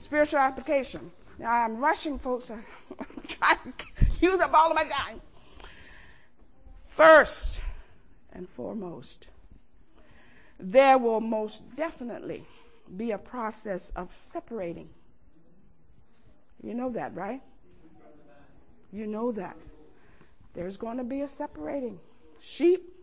Spiritual 0.01 0.41
application. 0.41 1.11
Now 1.39 1.51
I'm 1.51 1.77
rushing, 1.77 2.19
folks. 2.19 2.51
I'm 2.51 2.63
trying 3.29 3.75
to 3.77 4.07
use 4.21 4.41
up 4.41 4.53
all 4.55 4.71
of 4.71 4.77
my 4.77 4.85
time. 4.85 5.21
First 6.89 7.61
and 8.33 8.49
foremost, 8.49 9.27
there 10.59 10.97
will 10.97 11.21
most 11.21 11.63
definitely 11.77 12.47
be 12.97 13.13
a 13.13 13.19
process 13.19 13.91
of 13.97 14.15
separating. 14.15 14.89
You 16.63 16.75
know 16.75 16.91
that, 16.91 17.15
right? 17.15 17.43
You 18.93 19.07
know 19.07 19.33
that. 19.33 19.57
There's 20.55 20.77
going 20.77 20.99
to 20.99 21.05
be 21.05 21.23
a 21.23 21.29
separating. 21.29 21.99
Sheep 22.41 22.95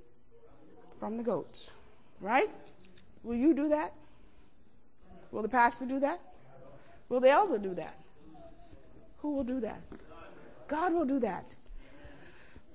from 1.00 1.18
the 1.18 1.24
goats, 1.24 1.72
right? 2.20 2.50
Will 3.24 3.36
you 3.36 3.54
do 3.54 3.70
that? 3.70 3.94
Will 5.32 5.42
the 5.42 5.50
pastor 5.50 5.86
do 5.86 6.00
that? 6.00 6.20
Will 7.10 7.20
the 7.20 7.30
elder 7.30 7.58
do 7.58 7.74
that? 7.76 7.98
Who 9.18 9.36
will 9.36 9.44
do 9.44 9.60
that? 9.60 9.82
God 10.68 10.94
will 10.94 11.06
do 11.06 11.20
that. 11.20 11.46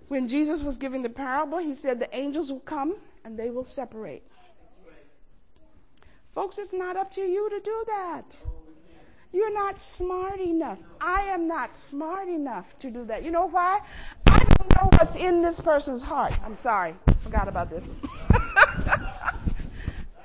When 0.08 0.28
Jesus 0.28 0.62
was 0.62 0.76
giving 0.76 1.02
the 1.02 1.08
parable, 1.08 1.58
he 1.58 1.74
said 1.74 1.98
the 1.98 2.14
angels 2.14 2.52
will 2.52 2.60
come 2.60 2.96
and 3.24 3.38
they 3.38 3.50
will 3.50 3.64
separate. 3.64 4.22
Folks, 6.36 6.58
it's 6.58 6.74
not 6.74 6.96
up 6.98 7.10
to 7.12 7.22
you 7.22 7.48
to 7.48 7.60
do 7.60 7.84
that. 7.86 8.36
You're 9.32 9.54
not 9.54 9.80
smart 9.80 10.38
enough. 10.38 10.78
I 11.00 11.22
am 11.22 11.48
not 11.48 11.74
smart 11.74 12.28
enough 12.28 12.78
to 12.80 12.90
do 12.90 13.06
that. 13.06 13.24
You 13.24 13.30
know 13.30 13.48
why? 13.48 13.80
I 14.26 14.44
don't 14.44 14.76
know 14.76 14.90
what's 14.98 15.16
in 15.16 15.40
this 15.40 15.62
person's 15.62 16.02
heart. 16.02 16.38
I'm 16.44 16.54
sorry. 16.54 16.94
Forgot 17.22 17.48
about 17.48 17.70
this. 17.70 17.88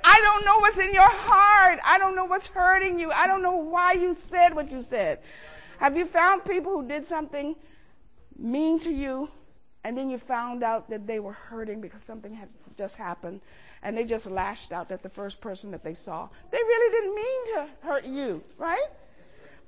I 0.04 0.20
don't 0.20 0.44
know 0.44 0.58
what's 0.58 0.76
in 0.76 0.92
your 0.92 1.10
heart. 1.10 1.78
I 1.82 1.96
don't 1.96 2.14
know 2.14 2.26
what's 2.26 2.46
hurting 2.46 2.98
you. 2.98 3.10
I 3.10 3.26
don't 3.26 3.40
know 3.40 3.56
why 3.56 3.92
you 3.94 4.12
said 4.12 4.54
what 4.54 4.70
you 4.70 4.82
said. 4.82 5.20
Have 5.78 5.96
you 5.96 6.04
found 6.04 6.44
people 6.44 6.72
who 6.72 6.86
did 6.86 7.08
something 7.08 7.56
mean 8.38 8.78
to 8.80 8.92
you 8.92 9.30
and 9.84 9.96
then 9.96 10.08
you 10.10 10.18
found 10.18 10.62
out 10.62 10.88
that 10.90 11.06
they 11.06 11.18
were 11.18 11.32
hurting 11.32 11.80
because 11.80 12.02
something 12.02 12.34
had 12.34 12.48
just 12.76 12.96
happened 12.96 13.40
and 13.82 13.96
they 13.96 14.04
just 14.04 14.30
lashed 14.30 14.72
out 14.72 14.90
at 14.92 15.02
the 15.02 15.08
first 15.08 15.40
person 15.40 15.70
that 15.72 15.82
they 15.82 15.94
saw? 15.94 16.28
They 16.50 16.58
really 16.58 16.92
didn't 16.92 17.14
mean 17.14 17.54
to 17.54 17.86
hurt 17.86 18.04
you, 18.04 18.42
right? 18.58 18.86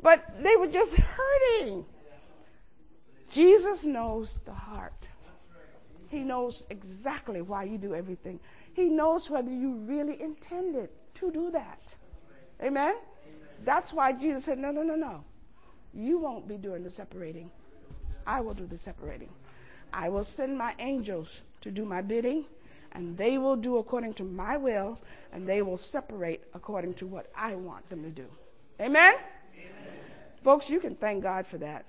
But 0.03 0.43
they 0.43 0.57
were 0.57 0.69
just 0.69 0.95
hurting. 0.95 1.85
Jesus 3.31 3.85
knows 3.85 4.39
the 4.45 4.53
heart. 4.53 5.09
He 6.09 6.21
knows 6.21 6.65
exactly 6.71 7.43
why 7.43 7.65
you 7.65 7.79
do 7.79 7.95
everything. 7.95 8.39
He 8.75 8.85
knows 8.85 9.29
whether 9.29 9.51
you 9.51 9.73
really 9.73 10.21
intended 10.23 10.91
to 11.15 11.33
do 11.33 11.51
that. 11.51 11.95
Amen? 12.63 12.95
That's 13.65 13.93
why 13.93 14.13
Jesus 14.13 14.45
said, 14.45 14.59
No, 14.59 14.71
no, 14.71 14.83
no, 14.83 14.95
no. 14.95 15.25
You 15.93 16.19
won't 16.19 16.47
be 16.47 16.57
doing 16.57 16.85
the 16.85 16.91
separating. 16.91 17.51
I 18.27 18.41
will 18.41 18.55
do 18.55 18.67
the 18.67 18.79
separating. 18.79 19.31
I 19.95 20.09
will 20.09 20.25
send 20.25 20.59
my 20.59 20.75
angels 20.81 21.29
to 21.61 21.71
do 21.71 21.85
my 21.85 22.03
bidding, 22.03 22.45
and 22.93 23.17
they 23.17 23.39
will 23.39 23.55
do 23.55 23.79
according 23.79 24.15
to 24.15 24.25
my 24.25 24.57
will, 24.57 25.01
and 25.33 25.49
they 25.49 25.63
will 25.63 25.77
separate 25.77 26.43
according 26.53 26.95
to 26.95 27.07
what 27.07 27.31
I 27.37 27.55
want 27.55 27.89
them 27.89 28.03
to 28.03 28.11
do. 28.11 28.27
Amen? 28.81 29.15
Amen. 29.15 29.95
Folks, 30.43 30.69
you 30.69 30.81
can 30.81 30.97
thank 30.97 31.23
God 31.23 31.47
for 31.47 31.59
that. 31.59 31.87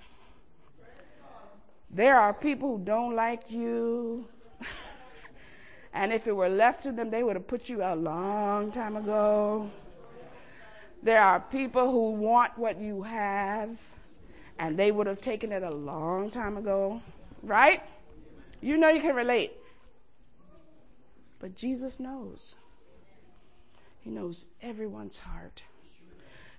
There 1.90 2.18
are 2.18 2.32
people 2.32 2.78
who 2.78 2.84
don't 2.84 3.16
like 3.16 3.50
you. 3.50 4.26
and 5.92 6.12
if 6.12 6.28
it 6.28 6.32
were 6.34 6.48
left 6.48 6.84
to 6.84 6.92
them, 6.92 7.10
they 7.10 7.24
would 7.24 7.34
have 7.34 7.48
put 7.48 7.68
you 7.68 7.82
out 7.82 7.98
a 7.98 8.00
long 8.00 8.70
time 8.70 8.96
ago. 8.96 9.68
There 11.02 11.20
are 11.20 11.40
people 11.40 11.90
who 11.90 12.12
want 12.12 12.56
what 12.56 12.80
you 12.80 13.02
have, 13.02 13.76
and 14.60 14.78
they 14.78 14.92
would 14.92 15.08
have 15.08 15.20
taken 15.20 15.50
it 15.50 15.64
a 15.64 15.70
long 15.70 16.30
time 16.30 16.56
ago. 16.56 17.02
Right? 17.42 17.82
You 18.66 18.76
know 18.76 18.88
you 18.88 19.00
can 19.00 19.14
relate. 19.14 19.52
But 21.38 21.54
Jesus 21.54 22.00
knows. 22.00 22.56
He 24.00 24.10
knows 24.10 24.46
everyone's 24.60 25.20
heart. 25.20 25.62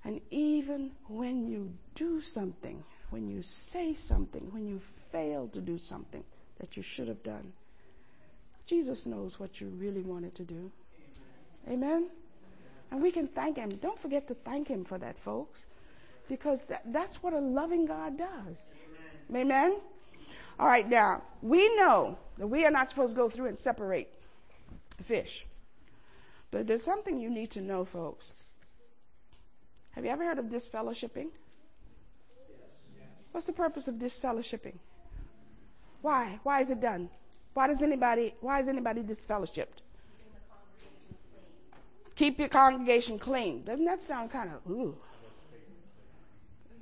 And 0.06 0.22
even 0.32 0.92
when 1.10 1.46
you 1.46 1.74
do 1.96 2.22
something, 2.22 2.82
when 3.10 3.28
you 3.28 3.42
say 3.42 3.94
something, 3.94 4.48
when 4.52 4.66
you 4.66 4.80
fail 5.12 5.50
to 5.50 5.60
do 5.60 5.78
something 5.78 6.24
that 6.60 6.78
you 6.78 6.82
should 6.82 7.10
have 7.10 7.24
done, 7.24 7.52
Jesus 8.66 9.06
knows 9.06 9.38
what 9.38 9.60
you 9.60 9.68
really 9.68 10.04
wanted 10.04 10.34
to 10.36 10.44
do. 10.44 10.72
Amen? 11.70 12.08
And 12.90 13.02
we 13.02 13.12
can 13.12 13.28
thank 13.28 13.58
Him. 13.58 13.68
Don't 13.82 14.00
forget 14.00 14.30
to 14.30 14.34
thank 14.34 14.70
Him 14.70 14.86
for 14.86 14.98
that, 14.98 15.20
folks, 15.20 15.68
because 16.30 16.64
that, 16.68 16.84
that's 16.94 17.22
what 17.22 17.34
a 17.34 17.40
loving 17.40 17.86
God 17.86 18.18
does. 18.18 18.72
Amen? 19.30 19.42
Amen? 19.42 19.82
All 20.60 20.68
right, 20.68 20.88
now, 20.88 21.24
we 21.42 21.76
know 21.76 22.18
that 22.38 22.48
we 22.48 22.66
are 22.66 22.72
not 22.72 22.90
supposed 22.90 23.14
to 23.14 23.16
go 23.16 23.30
through 23.30 23.48
and 23.48 23.60
separate 23.60 24.12
the 24.98 25.04
fish. 25.04 25.46
But 26.50 26.68
there's 26.68 26.84
something 26.84 27.20
you 27.20 27.30
need 27.30 27.52
to 27.52 27.62
know, 27.62 27.86
folks. 27.86 28.34
Have 29.92 30.06
you 30.06 30.12
ever 30.12 30.26
heard 30.26 30.40
of 30.40 30.46
disfellowshipping? 30.46 31.30
What's 33.32 33.48
the 33.48 33.54
purpose 33.54 33.88
of 33.88 33.96
disfellowshipping? 33.96 34.76
Why? 36.02 36.40
Why 36.44 36.62
is 36.62 36.70
it 36.70 36.80
done? 36.80 37.10
Why 37.54 37.68
does 37.68 37.82
anybody 37.82 38.36
why 38.40 38.60
is 38.60 38.68
anybody 38.68 39.02
disfellowshipped? 39.02 39.82
Keep 42.16 42.40
your 42.40 42.50
congregation 42.50 43.20
clean. 43.20 43.64
Doesn't 43.64 43.86
that 43.86 44.02
sound 44.02 44.32
kind 44.32 44.52
of 44.52 44.72
ooh? 44.72 44.96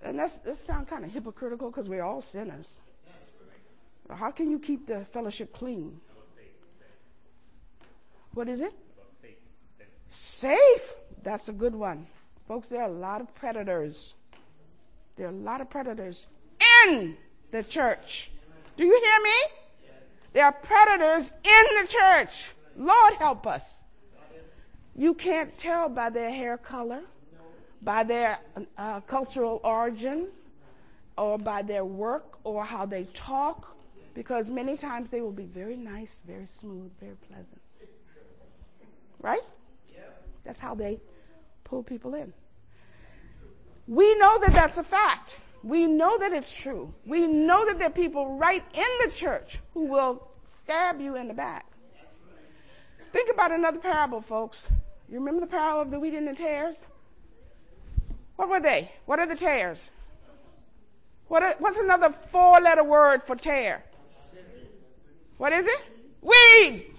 And 0.03 0.19
that's 0.19 0.33
that 0.39 0.57
sound 0.57 0.88
kind 0.88 1.03
of 1.03 1.11
hypocritical 1.11 1.69
because 1.69 1.89
we're 1.89 2.03
all 2.03 2.21
sinners. 2.21 2.79
How 4.09 4.31
can 4.31 4.51
you 4.51 4.59
keep 4.59 4.87
the 4.87 5.05
fellowship 5.13 5.53
clean? 5.53 5.99
What 8.33 8.49
is 8.49 8.61
it? 8.61 8.73
Safe. 10.09 10.93
That's 11.23 11.49
a 11.49 11.53
good 11.53 11.73
one. 11.73 12.07
Folks, 12.47 12.67
there 12.67 12.81
are 12.81 12.89
a 12.89 12.93
lot 12.93 13.21
of 13.21 13.33
predators. 13.33 14.15
There 15.15 15.27
are 15.27 15.31
a 15.31 15.33
lot 15.33 15.61
of 15.61 15.69
predators 15.69 16.27
in 16.87 17.17
the 17.51 17.63
church. 17.63 18.31
Do 18.77 18.85
you 18.85 18.99
hear 18.99 19.23
me? 19.23 19.89
There 20.33 20.45
are 20.45 20.51
predators 20.51 21.31
in 21.43 21.81
the 21.81 21.87
church. 21.87 22.47
Lord 22.77 23.13
help 23.13 23.47
us. 23.47 23.63
You 24.95 25.13
can't 25.13 25.57
tell 25.57 25.89
by 25.89 26.09
their 26.09 26.29
hair 26.29 26.57
color, 26.57 27.01
by 27.81 28.03
their 28.03 28.39
uh, 28.77 28.99
cultural 29.01 29.61
origin, 29.63 30.27
or 31.17 31.37
by 31.37 31.61
their 31.61 31.85
work, 31.85 32.37
or 32.43 32.65
how 32.65 32.85
they 32.85 33.05
talk, 33.13 33.74
because 34.15 34.49
many 34.49 34.78
times 34.78 35.10
they 35.12 35.21
will 35.21 35.32
be 35.32 35.45
very 35.45 35.75
nice, 35.75 36.15
very 36.25 36.47
smooth, 36.47 36.91
very 36.99 37.17
pleasant. 37.28 37.62
Right? 39.21 39.43
That's 40.43 40.60
how 40.60 40.73
they 40.73 40.99
pull 41.63 41.84
people 41.84 42.15
in. 42.15 42.34
We 43.88 44.15
know 44.17 44.39
that 44.39 44.54
that's 44.54 44.78
a 44.78 44.84
fact. 44.84 45.38
We 45.63 45.86
know 45.86 46.17
that 46.17 46.32
it's 46.32 46.51
true. 46.51 46.93
We 47.06 47.28
know 47.28 47.65
that 47.65 47.78
there 47.78 47.88
are 47.88 47.91
people 47.91 48.38
right 48.38 48.63
in 48.73 49.08
the 49.08 49.12
church 49.13 49.60
who 49.73 49.86
will 49.86 50.28
stab 50.62 51.01
you 51.01 51.15
in 51.15 51.28
the 51.28 51.34
back. 51.34 51.65
Think 53.12 53.32
about 53.32 53.51
another 53.51 53.80
parable, 53.80 54.21
folks. 54.21 54.69
You 55.10 55.19
remember 55.19 55.41
the 55.41 55.47
parable 55.47 55.82
of 55.82 55.91
the 55.91 55.99
wheat 55.99 56.13
and 56.13 56.28
the 56.28 56.34
tares? 56.34 56.86
What 58.36 58.49
were 58.49 58.60
they? 58.60 58.91
What 59.06 59.19
are 59.19 59.25
the 59.25 59.36
tares? 59.36 59.91
What 61.28 61.41
are, 61.41 61.56
what's 61.60 61.80
another 61.80 62.12
four 62.32 62.60
letter 62.60 62.84
word 62.84 63.23
for 63.23 63.36
tare? 63.36 63.84
What 65.37 65.53
is 65.53 65.65
it? 65.65 65.85
Weed. 66.21 66.93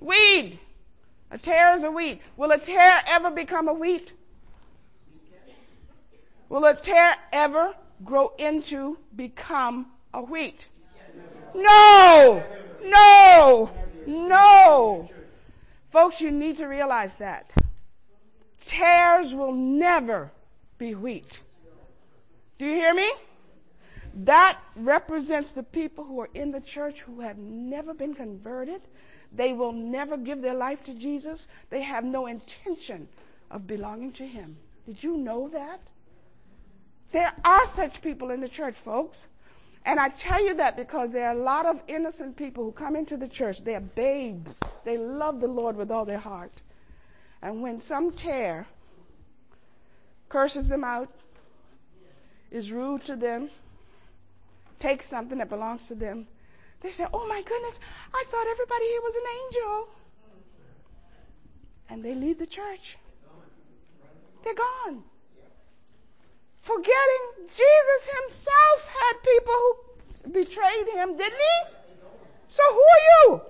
Weed. 0.00 0.58
A 1.30 1.38
tare 1.38 1.74
is 1.74 1.84
a 1.84 1.90
weed. 1.90 2.20
Will 2.36 2.52
a 2.52 2.58
tare 2.58 3.02
ever 3.06 3.30
become 3.30 3.68
a 3.68 3.74
wheat? 3.74 4.12
Will 6.48 6.64
a 6.64 6.74
tare 6.74 7.16
ever 7.32 7.74
grow 8.04 8.32
into 8.38 8.98
become 9.14 9.86
a 10.14 10.22
wheat? 10.22 10.68
No! 11.54 12.44
No! 12.84 13.70
No! 14.06 15.10
Folks, 15.90 16.20
you 16.20 16.30
need 16.30 16.58
to 16.58 16.66
realize 16.66 17.14
that. 17.14 17.52
Tares 18.66 19.34
will 19.34 19.52
never 19.52 20.30
be 20.78 20.94
wheat. 20.94 21.42
Do 22.58 22.66
you 22.66 22.74
hear 22.74 22.94
me? 22.94 23.10
That 24.16 24.58
represents 24.74 25.52
the 25.52 25.62
people 25.62 26.04
who 26.04 26.20
are 26.20 26.30
in 26.32 26.50
the 26.50 26.60
church 26.60 27.00
who 27.00 27.20
have 27.20 27.36
never 27.36 27.92
been 27.92 28.14
converted. 28.14 28.80
They 29.30 29.52
will 29.52 29.72
never 29.72 30.16
give 30.16 30.40
their 30.40 30.54
life 30.54 30.82
to 30.84 30.94
Jesus. 30.94 31.46
They 31.68 31.82
have 31.82 32.02
no 32.02 32.26
intention 32.26 33.08
of 33.50 33.66
belonging 33.66 34.12
to 34.12 34.26
Him. 34.26 34.56
Did 34.86 35.02
you 35.02 35.18
know 35.18 35.48
that? 35.48 35.80
There 37.12 37.32
are 37.44 37.66
such 37.66 38.00
people 38.00 38.30
in 38.30 38.40
the 38.40 38.48
church, 38.48 38.76
folks. 38.82 39.28
And 39.84 40.00
I 40.00 40.08
tell 40.08 40.42
you 40.42 40.54
that 40.54 40.76
because 40.76 41.10
there 41.10 41.28
are 41.28 41.36
a 41.36 41.42
lot 41.42 41.66
of 41.66 41.80
innocent 41.86 42.36
people 42.36 42.64
who 42.64 42.72
come 42.72 42.96
into 42.96 43.18
the 43.18 43.28
church. 43.28 43.62
They're 43.62 43.80
babes. 43.80 44.60
They 44.84 44.96
love 44.96 45.40
the 45.40 45.46
Lord 45.46 45.76
with 45.76 45.90
all 45.90 46.06
their 46.06 46.18
heart. 46.18 46.52
And 47.42 47.60
when 47.60 47.80
some 47.82 48.12
tare 48.12 48.66
curses 50.30 50.68
them 50.68 50.84
out, 50.84 51.10
is 52.50 52.70
rude 52.70 53.04
to 53.04 53.16
them, 53.16 53.50
takes 54.78 55.06
something 55.06 55.38
that 55.38 55.48
belongs 55.48 55.88
to 55.88 55.94
them, 55.94 56.26
they 56.80 56.90
say, 56.90 57.06
Oh 57.12 57.26
my 57.26 57.42
goodness, 57.42 57.78
I 58.14 58.24
thought 58.28 58.46
everybody 58.48 58.84
here 58.86 59.00
was 59.02 59.14
an 59.14 59.22
angel. 59.44 59.88
And 61.88 62.04
they 62.04 62.14
leave 62.14 62.38
the 62.38 62.46
church. 62.46 62.98
They're 64.42 64.54
gone 64.54 65.02
forgetting 66.66 67.46
Jesus 67.54 68.02
himself 68.18 68.78
had 68.88 69.12
people 69.22 69.54
who 70.24 70.30
betrayed 70.32 70.88
him, 70.94 71.16
didn't 71.16 71.38
he? 71.38 71.58
So 72.48 72.62
who 72.70 72.82
are 72.94 73.04
you? 73.08 73.40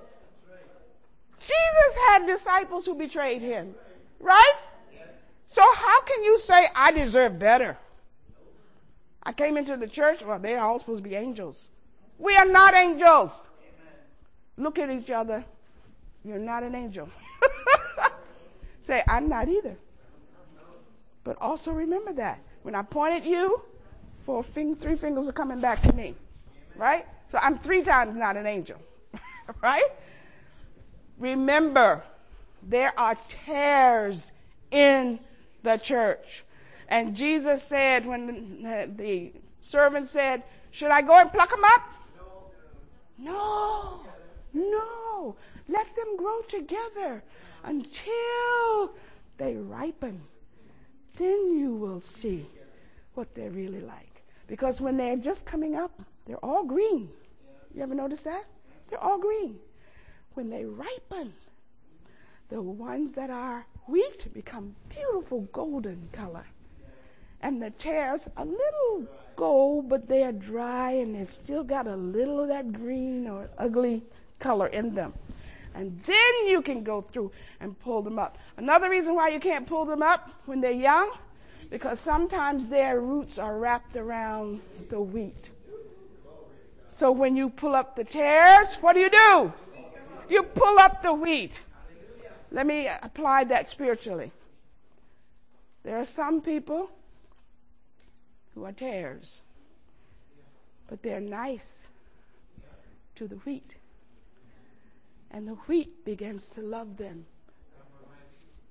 Jesus 1.41 1.93
had 2.09 2.27
disciples 2.27 2.85
who 2.85 2.95
betrayed 2.95 3.41
him, 3.41 3.75
right? 4.21 4.59
So 5.47 5.63
how 5.63 6.03
can 6.03 6.23
you 6.23 6.39
say, 6.39 6.67
I 6.75 6.93
deserve 6.93 7.39
better? 7.39 7.79
I 9.27 9.33
came 9.33 9.57
into 9.57 9.77
the 9.77 9.89
church, 9.89 10.23
well, 10.23 10.39
they're 10.39 10.63
all 10.63 10.79
supposed 10.79 11.03
to 11.03 11.09
be 11.09 11.17
angels. 11.17 11.67
We 12.17 12.37
are 12.37 12.47
not 12.47 12.75
angels. 12.75 13.41
Look 14.57 14.79
at 14.79 14.89
each 14.89 15.11
other. 15.11 15.45
You're 16.25 16.39
not 16.39 16.63
an 16.63 16.77
angel. 16.77 17.09
say, 18.83 19.03
I'm 19.09 19.29
not 19.29 19.49
either. 19.49 19.77
But 21.25 21.39
also 21.41 21.73
remember 21.73 22.13
that. 22.13 22.39
When 22.63 22.77
I 22.77 22.83
point 22.83 23.15
at 23.15 23.27
you, 23.27 23.61
four 24.25 24.45
fing- 24.45 24.77
three 24.77 24.95
fingers 24.95 25.29
are 25.29 25.33
coming 25.33 25.59
back 25.59 25.83
to 25.83 25.93
me. 25.93 26.15
Right? 26.77 27.05
So 27.33 27.39
I'm 27.39 27.59
three 27.59 27.83
times 27.83 28.15
not 28.15 28.37
an 28.37 28.47
angel. 28.47 28.81
right? 29.61 29.89
Remember, 31.19 32.05
there 32.63 32.97
are 32.97 33.17
tares 33.45 34.31
in 34.71 35.19
the 35.65 35.79
church. 35.79 36.45
And 36.89 37.15
Jesus 37.15 37.63
said, 37.63 38.07
when 38.07 38.63
the, 38.97 39.33
servant 39.61 40.09
said, 40.09 40.43
Should 40.71 40.91
I 40.91 41.03
go 41.03 41.19
and 41.19 41.33
pluck 41.33 41.51
them 41.51 41.65
up? 41.65 41.83
No, 43.19 44.01
no. 44.53 45.37
Let 45.69 45.97
them 45.97 46.17
grow 46.17 46.43
together 46.43 47.25
until 47.65 48.95
they 49.39 49.57
ripen. 49.57 50.23
Then 51.17 51.59
you 51.59 51.75
will 51.75 52.01
see 52.01 52.47
what 53.15 53.35
they're 53.35 53.51
really 53.51 53.81
like. 53.81 54.23
Because 54.47 54.81
when 54.81 54.97
they're 54.97 55.17
just 55.17 55.47
coming 55.47 55.75
up, 55.75 56.01
they're 56.27 56.45
all 56.45 56.65
green. 56.65 57.09
You 57.75 57.83
ever 57.83 57.95
notice 57.95 58.21
that? 58.21 58.45
They're 58.89 59.03
all 59.03 59.19
green. 59.19 59.59
When 60.35 60.51
they 60.51 60.65
ripen, 60.65 61.33
the 62.49 62.63
ones 62.63 63.13
that 63.15 63.31
are 63.31 63.67
wheat 63.87 64.33
become 64.33 64.77
beautiful 64.89 65.49
golden 65.53 66.09
color. 66.13 66.47
And 67.41 67.63
the 67.63 67.71
tares, 67.71 68.29
a 68.37 68.45
little 68.45 69.07
gold, 69.37 69.89
but 69.89 70.09
they 70.09 70.25
are 70.25 70.33
dry 70.33 70.93
and 70.93 71.15
they 71.15 71.27
still 71.27 71.63
got 71.63 71.87
a 71.87 71.97
little 71.97 72.41
of 72.41 72.49
that 72.49 72.73
green 72.73 73.29
or 73.29 73.51
ugly 73.59 74.03
color 74.39 74.67
in 74.69 74.95
them. 74.95 75.13
And 75.75 76.01
then 76.07 76.47
you 76.47 76.63
can 76.63 76.83
go 76.83 77.03
through 77.03 77.31
and 77.61 77.79
pull 77.79 78.01
them 78.01 78.19
up. 78.19 78.39
Another 78.57 78.89
reason 78.89 79.15
why 79.15 79.29
you 79.29 79.39
can't 79.39 79.67
pull 79.67 79.85
them 79.85 80.03
up 80.03 80.31
when 80.47 80.61
they're 80.61 80.71
young 80.73 81.13
because 81.71 82.01
sometimes 82.01 82.69
their 82.69 83.01
roots 83.01 83.39
are 83.39 83.59
wrapped 83.59 83.97
around 83.97 84.63
the 84.89 85.01
wheat. 85.01 85.51
So 86.89 87.13
when 87.13 87.37
you 87.37 87.51
pull 87.51 87.75
up 87.75 87.95
the 87.95 88.05
tares, 88.05 88.77
what 88.81 88.95
do 88.95 89.01
you 89.01 89.11
do? 89.11 89.53
You 90.31 90.43
pull 90.43 90.79
up 90.79 91.03
the 91.03 91.13
wheat. 91.13 91.53
Let 92.51 92.67
me 92.67 92.89
apply 93.03 93.45
that 93.45 93.69
spiritually. 93.69 94.33
There 95.83 95.99
are 95.99 96.07
some 96.07 96.41
people 96.41 96.91
who 98.57 98.65
are 98.65 98.73
tares, 98.73 99.43
but 100.89 101.03
they're 101.03 101.21
nice 101.21 101.83
to 103.15 103.29
the 103.29 103.37
wheat. 103.37 103.77
And 105.31 105.47
the 105.47 105.53
wheat 105.53 106.05
begins 106.05 106.49
to 106.51 106.63
love 106.63 106.97
them. 106.97 107.27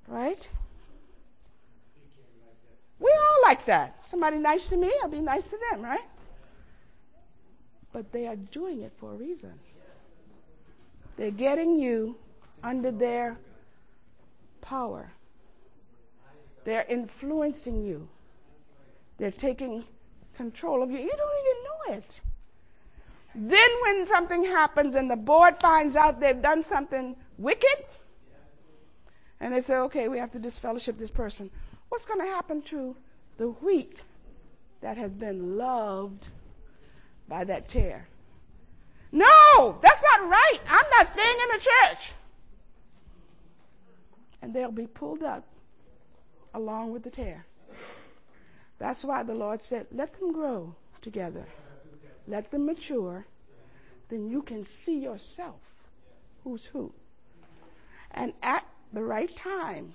Right? 0.08 0.50
We 3.00 3.12
all 3.12 3.42
like 3.44 3.66
that. 3.66 4.08
Somebody 4.08 4.40
nice 4.40 4.68
to 4.70 4.78
me, 4.78 4.92
I'll 5.04 5.10
be 5.10 5.20
nice 5.20 5.44
to 5.46 5.58
them, 5.72 5.82
right? 5.82 6.08
But 7.94 8.12
they 8.12 8.28
are 8.28 8.36
doing 8.36 8.82
it 8.82 8.94
for 8.98 9.12
a 9.12 9.16
reason. 9.16 9.54
They're 11.16 11.32
getting 11.32 11.80
you 11.80 12.18
under 12.64 12.92
their 12.92 13.38
power. 14.62 15.12
They're 16.64 16.86
influencing 16.90 17.86
you. 17.86 18.10
They're 19.18 19.32
taking 19.32 19.86
control 20.36 20.84
of 20.84 20.92
you. 20.92 21.00
You 21.00 21.10
don't 21.10 21.38
even 21.46 21.64
know 21.64 21.98
it. 21.98 22.22
Then, 23.38 23.70
when 23.84 24.06
something 24.06 24.46
happens 24.46 24.96
and 24.96 25.12
the 25.12 25.16
board 25.16 25.60
finds 25.60 25.96
out 25.96 26.20
they've 26.20 26.42
done 26.42 26.64
something 26.64 27.16
wicked, 27.38 27.86
and 29.42 29.54
they 29.54 29.62
say, 29.62 29.76
okay, 29.76 30.08
we 30.08 30.18
have 30.18 30.32
to 30.32 30.40
disfellowship 30.40 30.98
this 30.98 31.12
person 31.12 31.52
what's 31.90 32.06
going 32.06 32.20
to 32.20 32.26
happen 32.26 32.62
to 32.62 32.94
the 33.38 33.48
wheat 33.48 34.02
that 34.82 34.98
has 34.98 35.14
been 35.14 35.58
loved 35.58 36.28
by 37.28 37.44
that 37.44 37.70
tare? 37.70 38.08
No, 39.14 39.78
that's 39.82 40.02
not 40.02 40.30
right. 40.30 40.60
I'm 40.68 40.86
not 40.98 41.08
staying 41.08 41.38
in 41.44 41.58
the 41.58 41.64
church. 41.64 42.12
And 44.42 44.54
they'll 44.54 44.72
be 44.72 44.88
pulled 44.88 45.24
up 45.24 45.46
along 46.54 46.92
with 46.92 47.04
the 47.04 47.10
tare. 47.10 47.46
That's 48.78 49.04
why 49.06 49.24
the 49.24 49.34
Lord 49.34 49.62
said, 49.62 49.88
let 49.92 50.20
them 50.20 50.34
grow 50.34 50.76
together. 51.02 51.46
Let 52.28 52.52
them 52.52 52.66
mature. 52.66 53.26
Then 54.10 54.30
you 54.30 54.42
can 54.42 54.66
see 54.66 55.00
yourself 55.00 55.60
who's 56.44 56.66
who. 56.66 56.94
And 58.12 58.34
at 58.42 58.66
the 58.94 59.04
right 59.04 59.36
time, 59.36 59.94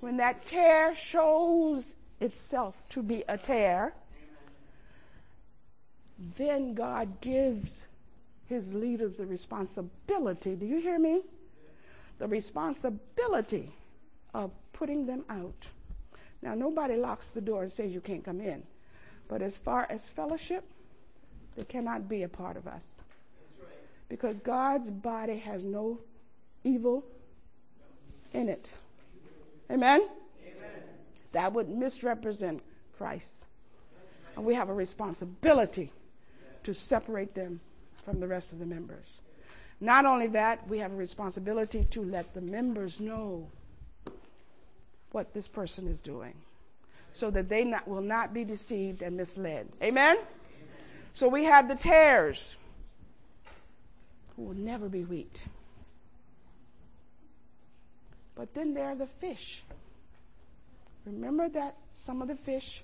when 0.00 0.16
that 0.18 0.46
tare 0.46 0.94
shows 0.94 1.94
itself 2.20 2.74
to 2.90 3.02
be 3.02 3.24
a 3.28 3.36
tare, 3.36 3.94
then 6.36 6.74
God 6.74 7.20
gives 7.20 7.86
his 8.46 8.74
leaders 8.74 9.16
the 9.16 9.26
responsibility. 9.26 10.56
Do 10.56 10.66
you 10.66 10.78
hear 10.80 10.98
me? 10.98 11.22
The 12.18 12.26
responsibility 12.26 13.72
of 14.34 14.50
putting 14.72 15.06
them 15.06 15.24
out. 15.28 15.66
Now, 16.42 16.54
nobody 16.54 16.96
locks 16.96 17.30
the 17.30 17.40
door 17.40 17.62
and 17.62 17.72
says 17.72 17.92
you 17.92 18.00
can't 18.00 18.24
come 18.24 18.40
in. 18.40 18.62
But 19.28 19.42
as 19.42 19.58
far 19.58 19.86
as 19.90 20.08
fellowship, 20.08 20.64
they 21.56 21.64
cannot 21.64 22.08
be 22.08 22.22
a 22.22 22.28
part 22.28 22.56
of 22.56 22.66
us. 22.66 23.02
Because 24.08 24.40
God's 24.40 24.90
body 24.90 25.36
has 25.36 25.64
no 25.64 25.98
evil 26.64 27.04
in 28.32 28.48
it. 28.48 28.72
Amen? 29.70 30.00
Amen? 30.00 30.70
That 31.32 31.52
would 31.52 31.68
misrepresent 31.68 32.62
Christ. 32.96 33.46
And 34.36 34.44
we 34.44 34.54
have 34.54 34.68
a 34.70 34.74
responsibility 34.74 35.92
to 36.62 36.72
separate 36.72 37.34
them 37.34 37.60
from 38.04 38.20
the 38.20 38.28
rest 38.28 38.52
of 38.52 38.60
the 38.60 38.66
members. 38.66 39.20
Not 39.80 40.06
only 40.06 40.26
that, 40.28 40.66
we 40.68 40.78
have 40.78 40.92
a 40.92 40.96
responsibility 40.96 41.84
to 41.90 42.02
let 42.02 42.34
the 42.34 42.40
members 42.40 42.98
know 42.98 43.48
what 45.12 45.32
this 45.34 45.48
person 45.48 45.86
is 45.86 46.00
doing 46.00 46.34
so 47.12 47.30
that 47.30 47.48
they 47.48 47.64
not, 47.64 47.88
will 47.88 48.02
not 48.02 48.32
be 48.32 48.44
deceived 48.44 49.02
and 49.02 49.16
misled. 49.16 49.68
Amen? 49.82 50.16
Amen? 50.16 50.26
So 51.14 51.28
we 51.28 51.44
have 51.44 51.68
the 51.68 51.74
tares 51.74 52.56
who 54.36 54.42
will 54.42 54.54
never 54.54 54.88
be 54.88 55.04
wheat. 55.04 55.42
But 58.34 58.54
then 58.54 58.72
there 58.74 58.84
are 58.84 58.94
the 58.94 59.08
fish. 59.20 59.64
Remember 61.04 61.48
that 61.48 61.74
some 61.96 62.22
of 62.22 62.28
the 62.28 62.36
fish 62.36 62.82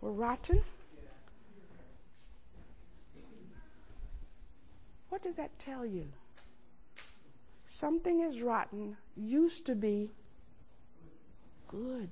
were 0.00 0.12
rotten? 0.12 0.62
What 5.08 5.22
does 5.22 5.36
that 5.36 5.58
tell 5.58 5.84
you? 5.84 6.06
Something 7.68 8.20
is 8.20 8.40
rotten 8.40 8.96
used 9.16 9.66
to 9.66 9.74
be 9.74 10.10
good. 11.72 12.10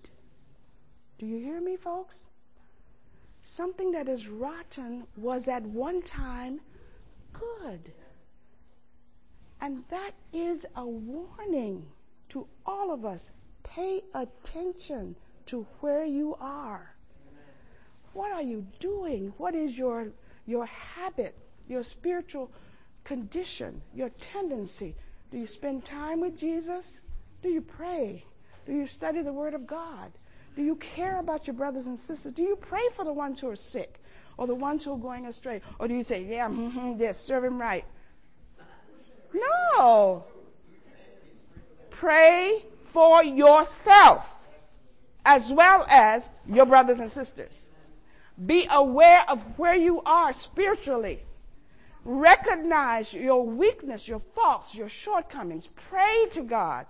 Do 1.19 1.27
you 1.27 1.39
hear 1.39 1.61
me, 1.61 1.77
folks? 1.77 2.29
Something 3.43 3.93
that 3.93 4.09
is 4.09 4.29
rotten 4.29 5.07
was 5.17 5.49
at 5.49 5.63
one 5.63 6.03
time 6.03 6.61
good. 7.33 7.93
And 9.61 9.85
that 9.91 10.13
is 10.33 10.65
a 10.75 10.87
warning 10.87 11.87
to 12.31 12.47
all 12.65 12.93
of 12.93 13.05
us. 13.05 13.31
Pay 13.63 14.03
attention 14.15 15.17
to 15.47 15.67
where 15.81 16.05
you 16.05 16.37
are. 16.41 16.95
What 18.15 18.33
are 18.33 18.43
you 18.43 18.67
doing? 18.81 19.33
What 19.37 19.55
is 19.55 19.77
your, 19.77 20.09
your 20.47 20.67
habit, 20.67 21.37
your 21.69 21.83
spiritual 21.83 22.51
condition, 23.05 23.83
your 23.95 24.09
tendency? 24.21 24.97
Do 25.31 25.39
you 25.39 25.47
spend 25.47 25.85
time 25.85 26.21
with 26.21 26.37
Jesus? 26.37 26.99
Do 27.43 27.51
you 27.51 27.61
pray? 27.61 28.25
Do 28.71 28.77
you 28.77 28.87
study 28.87 29.21
the 29.21 29.33
Word 29.33 29.55
of 29.55 29.67
God? 29.67 30.13
Do 30.55 30.63
you 30.63 30.77
care 30.77 31.19
about 31.19 31.49
your 31.49 31.55
brothers 31.55 31.89
and 31.89 31.99
sisters? 31.99 32.33
Do 32.33 32.45
you 32.45 32.55
pray 32.55 32.85
for 32.95 33.05
the 33.05 33.13
ones 33.13 33.41
who 33.41 33.49
are 33.49 33.57
sick 33.57 34.01
or 34.37 34.47
the 34.47 34.55
ones 34.55 34.85
who 34.85 34.93
are 34.93 34.97
going 34.97 35.27
astray? 35.27 35.61
Or 35.81 35.89
do 35.89 35.95
you 35.95 36.05
say, 36.05 36.23
yeah, 36.23 36.49
mm-hmm, 36.49 36.93
yeah, 36.97 37.11
serve 37.11 37.43
him 37.43 37.61
right? 37.61 37.85
No. 39.35 40.23
Pray 41.91 42.65
for 42.93 43.25
yourself 43.25 44.33
as 45.27 45.53
well 45.53 45.85
as 45.89 46.29
your 46.47 46.65
brothers 46.65 47.01
and 47.01 47.13
sisters. 47.13 47.67
Be 48.47 48.69
aware 48.71 49.29
of 49.29 49.41
where 49.59 49.75
you 49.75 50.01
are 50.03 50.33
spiritually. 50.33 51.25
Recognize 52.05 53.13
your 53.13 53.45
weakness, 53.45 54.07
your 54.07 54.23
faults, 54.33 54.77
your 54.77 54.89
shortcomings. 54.89 55.69
Pray 55.75 56.27
to 56.35 56.43
God 56.43 56.87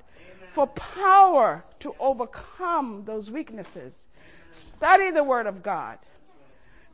for 0.53 0.67
power 0.67 1.65
to 1.81 1.95
overcome 1.99 3.05
those 3.05 3.31
weaknesses. 3.31 4.05
Study 4.53 5.11
the 5.11 5.25
Word 5.25 5.47
of 5.47 5.63
God. 5.63 5.99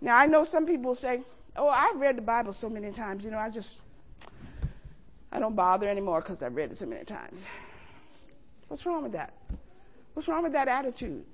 Now, 0.00 0.16
I 0.16 0.26
know 0.26 0.44
some 0.44 0.66
people 0.66 0.94
say, 0.94 1.22
Oh, 1.56 1.68
I've 1.68 1.96
read 1.96 2.16
the 2.18 2.22
Bible 2.22 2.52
so 2.52 2.68
many 2.68 2.92
times, 2.92 3.24
you 3.24 3.30
know, 3.30 3.38
I 3.38 3.48
just, 3.48 3.78
I 5.32 5.38
don't 5.38 5.56
bother 5.56 5.88
anymore 5.88 6.20
because 6.20 6.42
I've 6.42 6.54
read 6.54 6.70
it 6.70 6.76
so 6.76 6.84
many 6.86 7.04
times. 7.04 7.46
What's 8.68 8.84
wrong 8.84 9.02
with 9.02 9.12
that? 9.12 9.32
What's 10.12 10.28
wrong 10.28 10.42
with 10.42 10.52
that 10.52 10.68
attitude? 10.68 11.24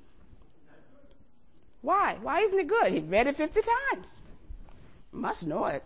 Why? 1.80 2.18
Why 2.22 2.40
isn't 2.40 2.58
it 2.58 2.68
good? 2.68 2.92
He 2.92 3.00
read 3.00 3.26
it 3.26 3.36
50 3.36 3.60
times. 3.90 4.20
Must 5.10 5.46
know 5.46 5.66
it. 5.66 5.82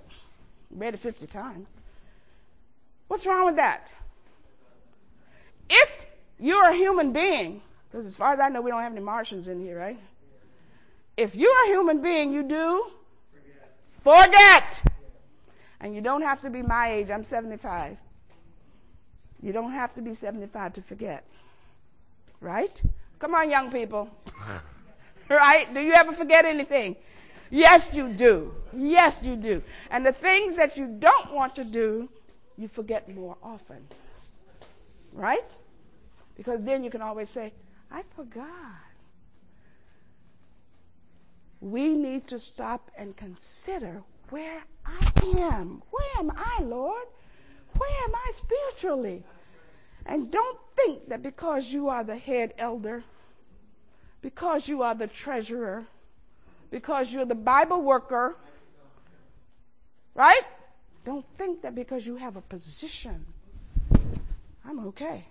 Read 0.70 0.94
it 0.94 1.01
50 1.01 1.27
times. 1.27 1.66
What's 3.09 3.25
wrong 3.25 3.46
with 3.46 3.57
that? 3.57 3.92
If 5.70 5.90
you're 6.38 6.70
a 6.70 6.75
human 6.75 7.12
being, 7.12 7.62
because 7.90 8.07
as 8.07 8.16
far 8.16 8.33
as 8.33 8.40
I 8.40 8.49
know, 8.49 8.61
we 8.61 8.70
don't 8.70 8.83
have 8.83 8.92
any 8.92 9.01
Martians 9.01 9.49
in 9.49 9.61
here, 9.61 9.79
right? 9.79 9.99
If 11.16 11.35
you're 11.35 11.64
a 11.64 11.68
human 11.68 12.03
being, 12.03 12.33
you 12.33 12.42
do 12.42 12.90
forget. 14.03 14.83
forget. 14.83 14.92
And 15.81 15.94
you 15.94 16.01
don't 16.01 16.22
have 16.22 16.42
to 16.42 16.51
be 16.51 16.62
my 16.62 16.92
age. 16.92 17.11
I'm 17.11 17.25
75. 17.25 17.96
You 19.42 19.53
don't 19.53 19.72
have 19.72 19.94
to 19.94 20.03
be 20.03 20.12
75 20.12 20.75
to 20.75 20.83
forget. 20.83 21.25
Right? 22.40 22.83
Come 23.18 23.35
on, 23.35 23.51
young 23.51 23.70
people. 23.70 24.11
right? 25.31 25.72
Do 25.72 25.81
you 25.81 25.92
ever 25.92 26.12
forget 26.12 26.44
anything? 26.44 26.96
Yes, 27.51 27.94
you 27.94 28.09
do. 28.09 28.55
Yes, 28.75 29.18
you 29.22 29.37
do. 29.37 29.62
And 29.90 30.05
the 30.05 30.12
things 30.12 30.57
that 30.57 30.77
you 30.77 30.87
don't 30.87 31.33
want 31.33 31.55
to 31.57 31.64
do, 31.64 32.09
you 32.59 32.68
forget 32.68 33.09
more 33.14 33.37
often. 33.42 33.87
Right? 35.12 35.49
Because 36.37 36.62
then 36.62 36.85
you 36.85 36.90
can 36.90 37.03
always 37.03 37.31
say, 37.31 37.53
I 37.90 38.03
forgot. 38.14 38.46
We 41.61 41.94
need 41.94 42.29
to 42.29 42.38
stop 42.38 42.90
and 42.96 43.16
consider 43.16 44.03
where 44.31 44.62
I 44.85 45.11
am. 45.38 45.83
Where 45.90 46.18
am 46.18 46.33
I, 46.37 46.62
Lord? 46.62 47.07
Where 47.79 48.05
am 48.05 48.14
I 48.14 48.33
spiritually? 48.35 49.25
And 50.05 50.31
don't 50.31 50.59
think 50.77 51.09
that 51.09 51.22
because 51.22 51.72
you 51.72 51.88
are 51.88 52.05
the 52.05 52.16
head 52.16 52.55
elder, 52.59 53.03
because 54.20 54.68
you 54.68 54.83
are 54.83 54.94
the 54.94 55.07
treasurer, 55.07 55.85
because 56.70 57.12
you're 57.12 57.25
the 57.25 57.35
Bible 57.35 57.83
worker, 57.83 58.37
right? 60.14 60.42
Don't 61.05 61.25
think 61.37 61.62
that 61.62 61.75
because 61.75 62.07
you 62.07 62.16
have 62.16 62.37
a 62.37 62.40
position, 62.40 63.25
I'm 64.64 64.87
okay. 64.88 65.27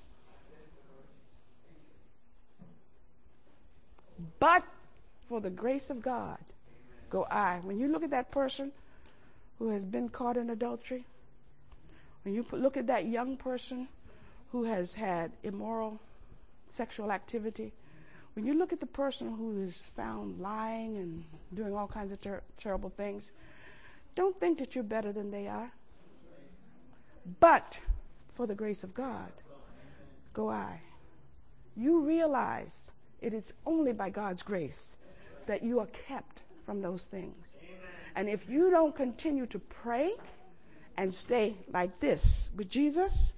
But 4.39 4.63
for 5.27 5.41
the 5.41 5.49
grace 5.49 5.89
of 5.89 6.01
God, 6.01 6.39
go 7.09 7.25
I. 7.29 7.59
When 7.63 7.79
you 7.79 7.87
look 7.87 8.03
at 8.03 8.11
that 8.11 8.31
person 8.31 8.71
who 9.59 9.69
has 9.69 9.85
been 9.85 10.09
caught 10.09 10.37
in 10.37 10.49
adultery, 10.49 11.05
when 12.23 12.33
you 12.33 12.45
look 12.51 12.77
at 12.77 12.87
that 12.87 13.05
young 13.05 13.37
person 13.37 13.87
who 14.51 14.63
has 14.63 14.95
had 14.95 15.31
immoral 15.43 15.99
sexual 16.71 17.11
activity, 17.11 17.71
when 18.33 18.45
you 18.45 18.53
look 18.53 18.73
at 18.73 18.79
the 18.79 18.85
person 18.85 19.33
who 19.33 19.61
is 19.61 19.83
found 19.95 20.39
lying 20.39 20.97
and 20.97 21.23
doing 21.53 21.73
all 21.73 21.87
kinds 21.87 22.11
of 22.11 22.19
ter- 22.19 22.43
terrible 22.57 22.89
things, 22.89 23.31
don't 24.15 24.37
think 24.39 24.59
that 24.59 24.75
you're 24.75 24.83
better 24.83 25.11
than 25.11 25.31
they 25.31 25.47
are. 25.47 25.71
But 27.39 27.79
for 28.35 28.45
the 28.45 28.55
grace 28.55 28.83
of 28.83 28.93
God, 28.93 29.31
go 30.33 30.49
I. 30.49 30.81
You 31.75 32.01
realize 32.01 32.91
it 33.25 33.33
is 33.33 33.53
only 33.65 33.91
by 33.91 34.11
God's 34.11 34.43
grace 34.43 34.97
that 35.47 35.63
you 35.63 35.79
are 35.79 35.87
kept 36.07 36.43
from 36.63 36.79
those 36.79 37.07
things. 37.07 37.57
And 38.15 38.29
if 38.29 38.47
you 38.47 38.69
don't 38.69 38.95
continue 38.95 39.47
to 39.47 39.57
pray 39.57 40.13
and 40.95 41.13
stay 41.13 41.55
like 41.73 41.99
this 41.99 42.49
with 42.55 42.69
Jesus, 42.69 43.33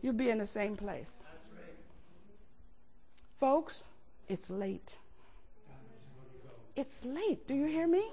you'll 0.00 0.12
be 0.12 0.30
in 0.30 0.38
the 0.38 0.46
same 0.46 0.76
place. 0.76 1.24
Folks, 3.40 3.86
it's 4.28 4.48
late. 4.48 4.96
It's 6.76 7.04
late. 7.04 7.46
Do 7.48 7.54
you 7.54 7.66
hear 7.66 7.88
me? 7.88 8.04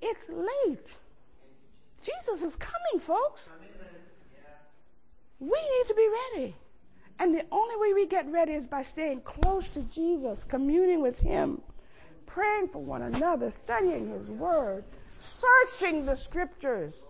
It's 0.00 0.28
late. 0.28 0.94
Jesus 2.00 2.42
is 2.42 2.54
coming, 2.54 3.00
folks. 3.00 3.50
We 5.40 5.48
need 5.48 5.86
to 5.88 5.94
be 5.94 6.08
ready. 6.36 6.54
And 7.20 7.34
the 7.34 7.44
only 7.52 7.76
way 7.76 7.92
we 7.92 8.06
get 8.06 8.26
ready 8.32 8.54
is 8.54 8.66
by 8.66 8.82
staying 8.82 9.20
close 9.20 9.68
to 9.68 9.82
Jesus, 9.82 10.42
communing 10.42 11.02
with 11.02 11.20
Him, 11.20 11.60
praying 12.24 12.68
for 12.68 12.82
one 12.82 13.02
another, 13.02 13.50
studying 13.50 14.08
His 14.08 14.30
Word, 14.30 14.84
searching 15.20 16.06
the 16.06 16.16
Scriptures, 16.16 17.04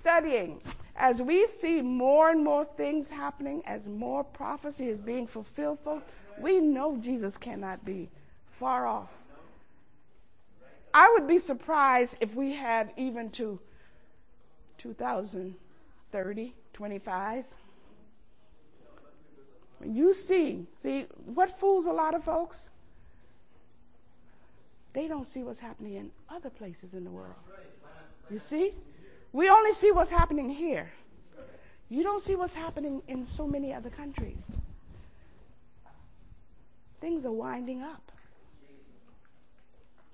studying. 0.00 0.60
As 0.96 1.22
we 1.22 1.46
see 1.46 1.80
more 1.80 2.28
and 2.28 2.44
more 2.44 2.66
things 2.66 3.08
happening, 3.08 3.62
as 3.64 3.88
more 3.88 4.22
prophecy 4.22 4.90
is 4.90 5.00
being 5.00 5.26
fulfilled, 5.26 5.78
folks, 5.82 6.04
we 6.38 6.60
know 6.60 6.98
Jesus 6.98 7.38
cannot 7.38 7.82
be 7.86 8.10
far 8.60 8.86
off. 8.86 9.08
I 10.92 11.10
would 11.14 11.26
be 11.26 11.38
surprised 11.38 12.18
if 12.20 12.34
we 12.34 12.52
have 12.52 12.90
even 12.98 13.30
to 13.30 13.58
2030, 14.76 16.54
25 16.74 17.44
when 17.46 17.61
you 19.84 20.14
see, 20.14 20.66
see, 20.76 21.06
what 21.24 21.58
fools 21.58 21.86
a 21.86 21.92
lot 21.92 22.14
of 22.14 22.24
folks? 22.24 22.70
They 24.92 25.08
don't 25.08 25.26
see 25.26 25.42
what's 25.42 25.58
happening 25.58 25.94
in 25.94 26.10
other 26.28 26.50
places 26.50 26.92
in 26.92 27.04
the 27.04 27.10
world. 27.10 27.34
You 28.30 28.38
see? 28.38 28.72
We 29.32 29.48
only 29.48 29.72
see 29.72 29.90
what's 29.90 30.10
happening 30.10 30.50
here. 30.50 30.92
You 31.88 32.02
don't 32.02 32.22
see 32.22 32.36
what's 32.36 32.54
happening 32.54 33.02
in 33.08 33.24
so 33.24 33.46
many 33.46 33.72
other 33.72 33.90
countries. 33.90 34.56
Things 37.00 37.24
are 37.26 37.32
winding 37.32 37.82
up. 37.82 38.12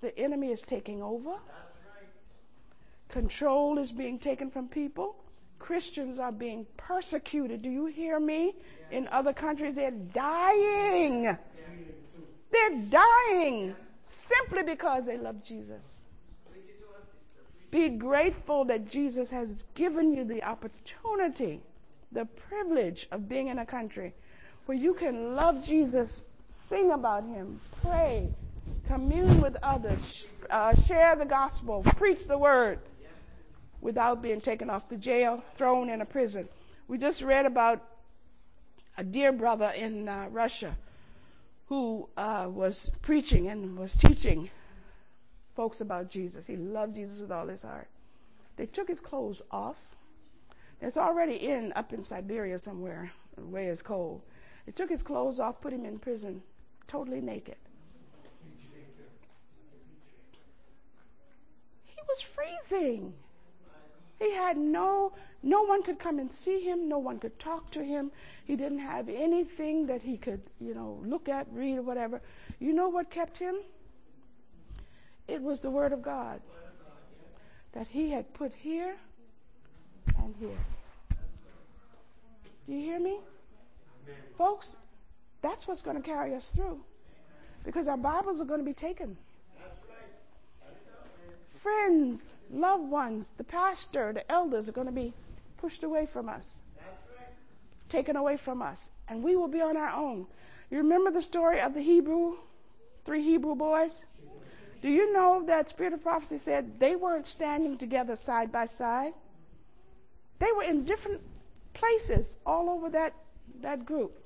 the 0.01 0.17
enemy 0.19 0.51
is 0.53 0.63
taking 0.63 1.03
over. 1.03 1.35
Control 3.09 3.79
is 3.79 3.91
being 3.91 4.19
taken 4.19 4.51
from 4.51 4.69
people. 4.69 5.17
Christians 5.59 6.19
are 6.19 6.33
being 6.33 6.67
persecuted. 6.77 7.63
Do 7.63 7.71
you 7.71 7.87
hear 7.87 8.19
me? 8.21 8.55
In 8.91 9.09
other 9.09 9.33
countries, 9.33 9.75
they're 9.75 9.91
dying. 9.91 11.37
They're 12.51 12.83
dying 12.91 13.75
simply 14.09 14.63
because 14.63 15.05
they 15.05 15.19
love 15.19 15.43
Jesus. 15.45 15.83
Be 17.71 17.91
grateful 17.91 18.65
that 18.67 18.91
Jesus 18.91 19.31
has 19.31 19.65
given 19.75 20.15
you 20.15 20.25
the 20.25 20.43
opportunity, 20.43 21.61
the 22.13 22.25
privilege 22.25 23.09
of 23.13 23.29
being 23.29 23.49
in 23.49 23.59
a 23.59 23.67
country 23.67 24.15
where 24.65 24.79
you 24.79 24.95
can 24.95 25.35
love 25.35 25.65
Jesus, 25.65 26.23
sing 26.51 26.93
about 26.93 27.25
him, 27.25 27.61
pray, 27.83 28.29
commune 28.87 29.41
with 29.41 29.57
others, 29.63 30.27
uh, 30.51 30.75
share 30.87 31.15
the 31.17 31.25
gospel, 31.25 31.83
preach 31.97 32.27
the 32.27 32.39
word 32.39 32.79
without 33.81 34.23
being 34.23 34.41
taken 34.41 34.71
off 34.71 34.89
to 34.89 34.97
jail, 34.97 35.43
thrown 35.55 35.91
in 35.91 36.01
a 36.01 36.05
prison. 36.05 36.49
We 36.89 36.99
just 36.99 37.23
read 37.23 37.47
about 37.47 37.85
a 38.97 39.05
dear 39.05 39.33
brother 39.33 39.73
in 39.77 40.09
uh, 40.09 40.27
Russia 40.31 40.77
who 41.67 42.09
uh, 42.17 42.49
was 42.51 42.91
preaching 43.03 43.49
and 43.49 43.79
was 43.79 43.95
teaching 43.95 44.51
folks 45.55 45.81
about 45.81 46.11
Jesus. 46.11 46.47
He 46.47 46.57
loved 46.57 46.95
Jesus 46.95 47.21
with 47.21 47.31
all 47.31 47.47
his 47.47 47.63
heart. 47.63 47.89
They 48.57 48.67
took 48.67 48.89
his 48.89 49.01
clothes 49.01 49.43
off. 49.51 49.77
It's 50.81 50.97
already 50.97 51.35
in 51.35 51.73
up 51.77 51.93
in 51.93 52.03
Siberia 52.03 52.59
somewhere 52.59 53.13
where 53.37 53.71
it's 53.71 53.83
cold. 53.83 54.23
They 54.67 54.73
took 54.73 54.91
his 54.91 55.03
clothes 55.03 55.41
off, 55.41 55.61
put 55.61 55.73
him 55.73 55.85
in 55.85 55.99
prison, 55.99 56.43
totally 56.87 57.21
naked. 57.21 57.57
He 61.87 62.01
was 62.09 62.23
freezing. 62.23 63.15
He 64.19 64.33
had 64.33 64.57
no, 64.57 65.13
no 65.43 65.63
one 65.63 65.83
could 65.83 65.99
come 65.99 66.19
and 66.19 66.33
see 66.33 66.61
him. 66.61 66.89
No 66.89 66.99
one 66.99 67.19
could 67.19 67.39
talk 67.39 67.71
to 67.73 67.85
him. 67.85 68.11
He 68.45 68.57
didn't 68.57 68.81
have 68.81 69.09
anything 69.09 69.87
that 69.87 70.03
he 70.03 70.17
could, 70.17 70.41
you 70.61 70.75
know, 70.75 71.01
look 71.05 71.29
at, 71.29 71.47
read, 71.53 71.79
or 71.79 71.83
whatever. 71.83 72.21
You 72.59 72.73
know 72.73 72.89
what 72.89 73.11
kept 73.11 73.39
him? 73.39 73.57
It 75.29 75.41
was 75.41 75.61
the 75.61 75.71
Word 75.71 75.93
of 75.93 76.03
God 76.03 76.41
that 77.73 77.87
he 77.87 78.11
had 78.11 78.33
put 78.35 78.53
here 78.53 78.97
and 80.19 80.35
here. 80.41 80.59
Do 82.67 82.75
you 82.75 82.81
hear 82.81 82.99
me? 82.99 83.19
Folks, 84.37 84.77
that's 85.43 85.69
what's 85.69 85.83
going 85.83 85.97
to 85.97 86.03
carry 86.03 86.35
us 86.35 86.51
through. 86.51 86.81
Because 87.65 87.87
our 87.87 87.97
Bibles 87.97 88.41
are 88.41 88.45
going 88.45 88.61
to 88.61 88.67
be 88.67 88.75
taken 88.75 89.17
friends, 91.69 92.35
loved 92.51 92.89
ones, 92.91 93.35
the 93.37 93.45
pastor, 93.45 94.13
the 94.13 94.33
elders 94.33 94.69
are 94.69 94.73
going 94.73 94.87
to 94.87 94.93
be 94.93 95.13
pushed 95.59 95.83
away 95.83 96.07
from 96.07 96.29
us, 96.29 96.63
taken 97.89 98.17
away 98.17 98.37
from 98.37 98.63
us, 98.63 98.91
and 99.09 99.23
we 99.23 99.37
will 99.37 99.49
be 99.49 99.61
on 99.61 99.77
our 99.77 99.91
own. 99.91 100.27
You 100.71 100.79
remember 100.79 101.11
the 101.11 101.23
story 101.23 101.61
of 101.61 101.75
the 101.75 101.83
Hebrew, 101.83 102.37
three 103.05 103.23
Hebrew 103.23 103.55
boys? 103.55 104.07
Do 104.81 104.89
you 104.89 105.13
know 105.13 105.43
that 105.47 105.69
Spirit 105.69 105.93
of 105.93 106.03
Prophecy 106.03 106.39
said 106.39 106.79
they 106.79 106.97
weren't 106.97 107.27
standing 107.27 107.77
together 107.77 108.17
side 108.17 108.51
by 108.51 108.67
side? 108.67 109.13
They 110.39 110.53
were 110.53 110.63
in 110.63 110.85
different 110.85 111.21
places 111.75 112.39
all 112.47 112.71
over 112.71 112.89
that, 112.91 113.13
that 113.61 113.85
group. 113.85 114.19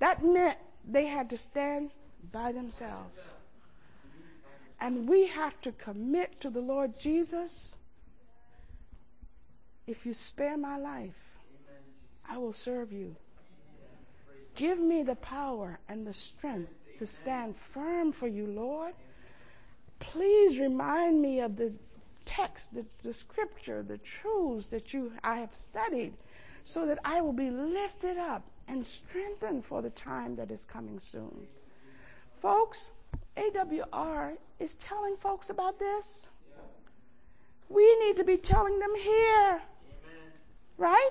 That 0.00 0.22
meant 0.22 0.58
they 0.86 1.06
had 1.06 1.30
to 1.30 1.38
stand 1.38 1.92
by 2.32 2.52
themselves. 2.52 3.22
And 4.80 5.08
we 5.08 5.26
have 5.26 5.60
to 5.62 5.72
commit 5.72 6.40
to 6.40 6.50
the 6.50 6.60
Lord 6.60 6.98
Jesus. 6.98 7.76
If 9.86 10.04
you 10.04 10.12
spare 10.12 10.56
my 10.56 10.76
life, 10.76 11.14
I 12.28 12.38
will 12.38 12.52
serve 12.52 12.92
you. 12.92 13.16
Give 14.54 14.78
me 14.78 15.02
the 15.02 15.16
power 15.16 15.78
and 15.88 16.06
the 16.06 16.14
strength 16.14 16.72
to 16.98 17.06
stand 17.06 17.54
firm 17.56 18.12
for 18.12 18.26
you, 18.26 18.46
Lord. 18.46 18.94
Please 19.98 20.58
remind 20.58 21.20
me 21.20 21.40
of 21.40 21.56
the 21.56 21.72
text, 22.24 22.74
the, 22.74 22.84
the 23.02 23.14
scripture, 23.14 23.82
the 23.82 23.98
truths 23.98 24.68
that 24.68 24.92
you 24.92 25.12
I 25.22 25.36
have 25.36 25.54
studied, 25.54 26.14
so 26.64 26.86
that 26.86 26.98
I 27.04 27.20
will 27.20 27.32
be 27.32 27.50
lifted 27.50 28.18
up 28.18 28.42
and 28.68 28.86
strengthened 28.86 29.64
for 29.64 29.82
the 29.82 29.90
time 29.90 30.36
that 30.36 30.50
is 30.50 30.64
coming 30.64 30.98
soon. 30.98 31.46
Folks, 32.40 32.90
AWR 33.36 34.36
is 34.58 34.74
telling 34.76 35.16
folks 35.16 35.50
about 35.50 35.78
this. 35.78 36.28
We 37.68 37.98
need 38.04 38.16
to 38.16 38.24
be 38.24 38.36
telling 38.36 38.78
them 38.78 38.94
here. 38.94 39.60
Right? 40.78 41.10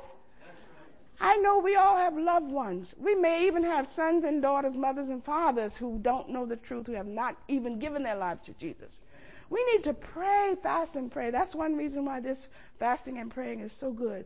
I 1.19 1.37
know 1.37 1.59
we 1.59 1.75
all 1.75 1.97
have 1.97 2.17
loved 2.17 2.51
ones. 2.51 2.93
We 2.97 3.15
may 3.15 3.47
even 3.47 3.63
have 3.63 3.87
sons 3.87 4.25
and 4.25 4.41
daughters, 4.41 4.75
mothers 4.75 5.09
and 5.09 5.23
fathers 5.23 5.75
who 5.75 5.99
don't 6.01 6.29
know 6.29 6.45
the 6.45 6.57
truth, 6.57 6.87
who 6.87 6.93
have 6.93 7.07
not 7.07 7.37
even 7.47 7.79
given 7.79 8.03
their 8.03 8.17
lives 8.17 8.45
to 8.47 8.53
Jesus. 8.53 8.99
We 9.49 9.63
need 9.71 9.83
to 9.85 9.93
pray, 9.93 10.55
fast, 10.61 10.95
and 10.95 11.11
pray. 11.11 11.29
That's 11.29 11.55
one 11.55 11.77
reason 11.77 12.05
why 12.05 12.19
this 12.19 12.47
fasting 12.79 13.17
and 13.19 13.31
praying 13.31 13.59
is 13.59 13.71
so 13.71 13.91
good. 13.91 14.25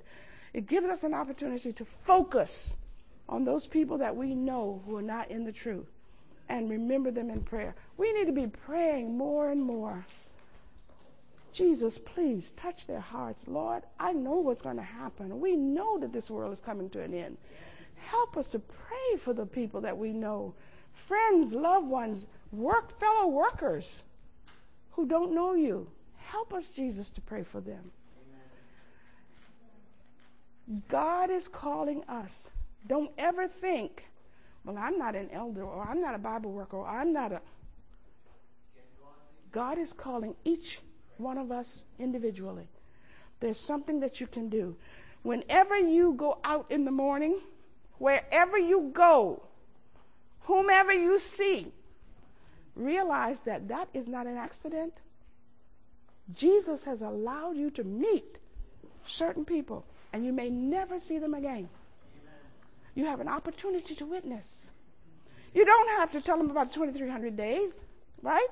It 0.54 0.66
gives 0.66 0.88
us 0.88 1.04
an 1.04 1.14
opportunity 1.14 1.74
to 1.74 1.86
focus 2.06 2.74
on 3.28 3.44
those 3.44 3.68
people 3.68 4.00
that 4.00 4.16
we 4.16 4.34
know 4.34 4.82
who 4.86 4.96
are 4.96 5.04
not 5.04 5.30
in 5.30 5.44
the 5.44 5.52
truth 5.52 5.99
and 6.50 6.70
remember 6.70 7.12
them 7.12 7.30
in 7.30 7.42
prayer. 7.42 7.76
We 7.98 8.12
need 8.12 8.26
to 8.26 8.32
be 8.32 8.48
praying 8.48 9.18
more 9.18 9.50
and 9.50 9.62
more. 9.62 10.06
Jesus, 11.52 11.98
please 11.98 12.52
touch 12.52 12.88
their 12.88 13.00
hearts. 13.00 13.48
Lord, 13.48 13.84
I 14.00 14.14
know 14.14 14.36
what's 14.36 14.62
going 14.62 14.78
to 14.78 14.84
happen. 14.84 15.40
We 15.40 15.56
know 15.56 15.98
that 16.00 16.12
this 16.12 16.30
world 16.30 16.54
is 16.54 16.60
coming 16.60 16.90
to 16.92 17.02
an 17.02 17.14
end. 17.14 17.38
Help 17.96 18.38
us 18.38 18.52
to 18.52 18.60
pray 18.60 19.18
for 19.18 19.34
the 19.34 19.46
people 19.46 19.82
that 19.82 19.98
we 19.98 20.12
know 20.12 20.54
friends, 20.94 21.54
loved 21.54 21.88
ones, 21.88 22.28
work, 22.52 23.00
fellow 23.00 23.28
workers 23.28 24.04
who 24.92 25.08
don't 25.08 25.34
know 25.34 25.54
you. 25.54 25.90
Help 26.18 26.54
us, 26.54 26.70
Jesus, 26.70 27.10
to 27.12 27.22
pray 27.22 27.44
for 27.44 27.62
them. 27.62 27.92
God 30.88 31.32
is 31.32 31.48
calling 31.48 32.04
us. 32.08 32.52
Don't 32.86 33.12
ever 33.18 33.48
think 33.48 34.09
well, 34.66 34.78
I'm 34.78 34.98
not 34.98 35.16
an 35.16 35.30
elder, 35.32 35.64
or 35.64 35.88
I'm 35.88 36.02
not 36.02 36.16
a 36.16 36.20
Bible 36.20 36.52
worker, 36.52 36.78
or 36.78 36.88
I'm 36.88 37.14
not 37.14 37.32
a. 37.32 37.42
God 39.52 39.78
is 39.78 39.94
calling 39.94 40.36
each 40.44 40.82
one 41.18 41.38
of 41.38 41.52
us 41.52 41.86
individually. 41.98 42.68
There's 43.40 43.60
something 43.60 44.00
that 44.02 44.20
you 44.20 44.28
can 44.28 44.50
do. 44.50 44.76
Whenever 45.24 45.78
you 45.78 46.14
go 46.14 46.40
out 46.44 46.68
in 46.70 46.86
the 46.86 46.92
morning, 46.92 47.40
wherever 47.98 48.58
you 48.58 48.92
go, 48.94 49.44
whomever 50.42 50.94
you 50.94 51.20
see, 51.20 51.72
realize 52.76 53.42
that 53.42 53.68
that 53.70 53.90
is 53.94 54.08
not 54.08 54.28
an 54.28 54.38
accident. 54.38 55.02
Jesus 56.34 56.84
has 56.84 57.02
allowed 57.02 57.58
you 57.58 57.72
to 57.72 57.84
meet 57.84 58.38
certain 59.06 59.46
people, 59.46 59.86
and 60.14 60.26
you 60.26 60.32
may 60.32 60.50
never 60.50 61.00
see 61.00 61.18
them 61.18 61.34
again 61.34 61.70
you 63.00 63.06
have 63.06 63.22
an 63.22 63.30
opportunity 63.30 63.96
to 63.96 64.06
witness. 64.06 64.70
You 65.54 65.66
don't 65.66 65.90
have 65.92 66.12
to 66.12 66.22
tell 66.22 66.38
them 66.38 66.52
about 66.52 66.68
the 66.68 66.74
2300 66.74 67.36
days, 67.36 67.76
right? 68.22 68.50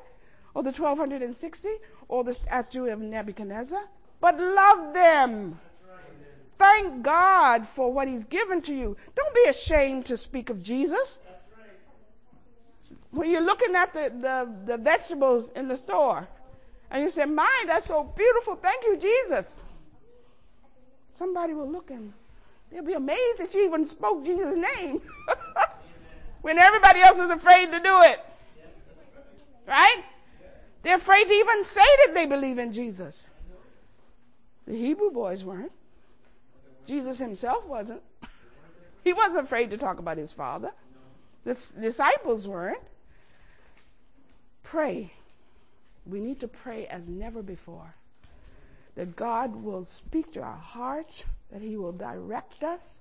Or 0.53 0.63
the 0.63 0.71
1260, 0.71 1.69
or 2.07 2.23
the 2.23 2.33
statue 2.33 2.87
of 2.87 2.99
Nebuchadnezzar, 2.99 3.83
but 4.21 4.39
love 4.39 4.93
them. 4.93 5.59
Thank 6.57 7.03
God 7.03 7.67
for 7.75 7.91
what 7.93 8.07
He's 8.07 8.23
given 8.23 8.61
to 8.63 8.73
you. 8.73 8.97
Don't 9.15 9.35
be 9.35 9.49
ashamed 9.49 10.05
to 10.07 10.17
speak 10.17 10.49
of 10.49 10.63
Jesus. 10.63 11.19
When 13.11 13.29
you're 13.29 13.41
looking 13.41 13.75
at 13.75 13.93
the, 13.93 14.11
the, 14.21 14.49
the 14.65 14.77
vegetables 14.77 15.49
in 15.49 15.67
the 15.67 15.75
store, 15.75 16.27
and 16.89 17.03
you 17.03 17.09
say, 17.09 17.25
My, 17.25 17.63
that's 17.67 17.87
so 17.87 18.03
beautiful. 18.03 18.55
Thank 18.55 18.85
you, 18.85 18.97
Jesus. 18.97 19.53
Somebody 21.11 21.53
will 21.53 21.69
look 21.69 21.91
and 21.91 22.13
They'll 22.71 22.83
be 22.83 22.93
amazed 22.93 23.39
that 23.39 23.53
you 23.53 23.65
even 23.65 23.85
spoke 23.85 24.25
Jesus' 24.25 24.55
name 24.55 25.01
when 26.41 26.57
everybody 26.57 26.99
else 26.99 27.17
is 27.17 27.29
afraid 27.29 27.71
to 27.71 27.79
do 27.79 28.01
it. 28.01 28.19
Right? 29.67 30.03
They're 30.83 30.97
afraid 30.97 31.25
to 31.25 31.33
even 31.33 31.63
say 31.63 31.85
that 32.05 32.13
they 32.13 32.25
believe 32.25 32.57
in 32.57 32.71
Jesus. 32.71 33.29
The 34.65 34.75
Hebrew 34.75 35.11
boys 35.11 35.43
weren't. 35.43 35.71
Jesus 36.85 37.17
himself 37.17 37.65
wasn't. 37.65 38.01
He 39.03 39.13
wasn't 39.13 39.39
afraid 39.39 39.71
to 39.71 39.77
talk 39.77 39.99
about 39.99 40.17
his 40.17 40.33
father. 40.33 40.73
The 41.45 41.53
disciples 41.79 42.45
weren't. 42.45 42.81
Pray. 44.63 45.13
We 46.05 46.19
need 46.19 46.41
to 46.41 46.47
pray 46.49 46.87
as 46.87 47.07
never 47.07 47.41
before. 47.41 47.95
That 48.95 49.15
God 49.15 49.63
will 49.63 49.85
speak 49.85 50.33
to 50.33 50.41
our 50.41 50.57
hearts 50.57 51.23
that 51.51 51.61
He 51.61 51.77
will 51.77 51.91
direct 51.91 52.63
us, 52.63 52.99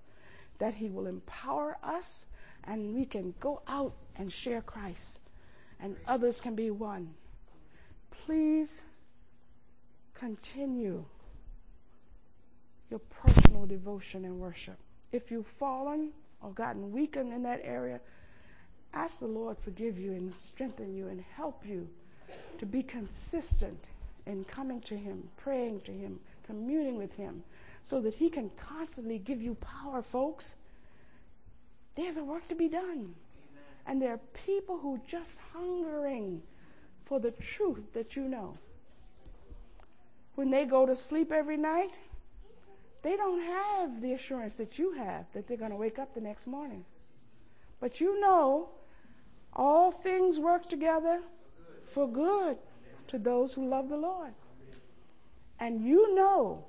that 0.58 0.74
He 0.74 0.88
will 0.88 1.06
empower 1.06 1.76
us, 1.82 2.26
and 2.64 2.94
we 2.94 3.04
can 3.04 3.34
go 3.40 3.62
out 3.68 3.94
and 4.16 4.32
share 4.32 4.62
Christ, 4.62 5.20
and 5.80 5.96
others 6.06 6.40
can 6.40 6.54
be 6.54 6.70
won. 6.70 7.14
please 8.24 8.78
continue 10.14 11.04
your 12.90 13.00
personal 13.00 13.66
devotion 13.66 14.24
and 14.24 14.38
worship. 14.38 14.76
If 15.12 15.30
you've 15.30 15.46
fallen 15.46 16.12
or 16.42 16.50
gotten 16.50 16.92
weakened 16.92 17.32
in 17.32 17.42
that 17.42 17.60
area, 17.62 18.00
ask 18.94 19.18
the 19.18 19.26
Lord 19.26 19.58
to 19.58 19.62
forgive 19.62 19.98
you 19.98 20.12
and 20.12 20.32
strengthen 20.46 20.94
you 20.94 21.08
and 21.08 21.22
help 21.34 21.66
you 21.66 21.88
to 22.58 22.66
be 22.66 22.82
consistent 22.82 23.88
in 24.26 24.44
coming 24.44 24.80
to 24.82 24.96
Him, 24.96 25.28
praying 25.36 25.80
to 25.82 25.92
Him, 25.92 26.18
communing 26.46 26.96
with 26.96 27.12
Him, 27.14 27.42
so 27.86 28.00
that 28.00 28.14
He 28.14 28.28
can 28.28 28.50
constantly 28.56 29.18
give 29.18 29.40
you 29.40 29.54
power, 29.54 30.02
folks. 30.02 30.56
There's 31.94 32.16
a 32.16 32.24
work 32.24 32.48
to 32.48 32.56
be 32.56 32.68
done. 32.68 32.82
Amen. 32.82 33.14
And 33.86 34.02
there 34.02 34.12
are 34.12 34.20
people 34.44 34.76
who 34.76 35.00
just 35.08 35.38
hungering 35.52 36.42
for 37.04 37.20
the 37.20 37.30
truth 37.30 37.92
that 37.94 38.16
you 38.16 38.22
know. 38.22 38.58
When 40.34 40.50
they 40.50 40.64
go 40.64 40.84
to 40.84 40.96
sleep 40.96 41.30
every 41.30 41.56
night, 41.56 41.96
they 43.02 43.16
don't 43.16 43.40
have 43.40 44.02
the 44.02 44.14
assurance 44.14 44.54
that 44.54 44.80
you 44.80 44.92
have 44.94 45.26
that 45.32 45.46
they're 45.46 45.56
going 45.56 45.70
to 45.70 45.76
wake 45.76 46.00
up 46.00 46.12
the 46.12 46.20
next 46.20 46.48
morning. 46.48 46.84
But 47.78 48.00
you 48.00 48.20
know 48.20 48.70
all 49.52 49.92
things 49.92 50.40
work 50.40 50.68
together 50.68 51.22
for 51.94 52.10
good 52.10 52.58
to 53.08 53.18
those 53.18 53.52
who 53.52 53.68
love 53.68 53.88
the 53.88 53.96
Lord. 53.96 54.32
And 55.60 55.86
you 55.86 56.16
know 56.16 56.64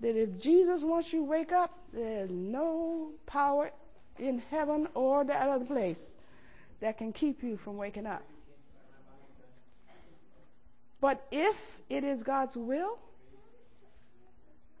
that 0.00 0.16
if 0.16 0.38
Jesus 0.38 0.82
wants 0.82 1.12
you 1.12 1.20
to 1.20 1.24
wake 1.24 1.52
up, 1.52 1.78
there's 1.92 2.30
no 2.30 3.10
power 3.26 3.70
in 4.18 4.42
heaven 4.50 4.88
or 4.94 5.24
that 5.24 5.48
other 5.48 5.64
place 5.64 6.16
that 6.80 6.98
can 6.98 7.12
keep 7.12 7.42
you 7.42 7.56
from 7.56 7.76
waking 7.76 8.06
up. 8.06 8.22
But 11.00 11.26
if 11.30 11.56
it 11.88 12.04
is 12.04 12.22
God's 12.22 12.56
will 12.56 12.98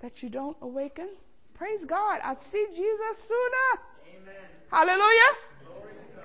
that 0.00 0.22
you 0.22 0.28
don't 0.28 0.56
awaken, 0.60 1.08
praise 1.54 1.84
God. 1.84 2.20
I 2.22 2.34
see 2.36 2.66
Jesus 2.74 3.18
sooner. 3.18 3.82
Amen. 4.16 4.34
Hallelujah. 4.70 5.36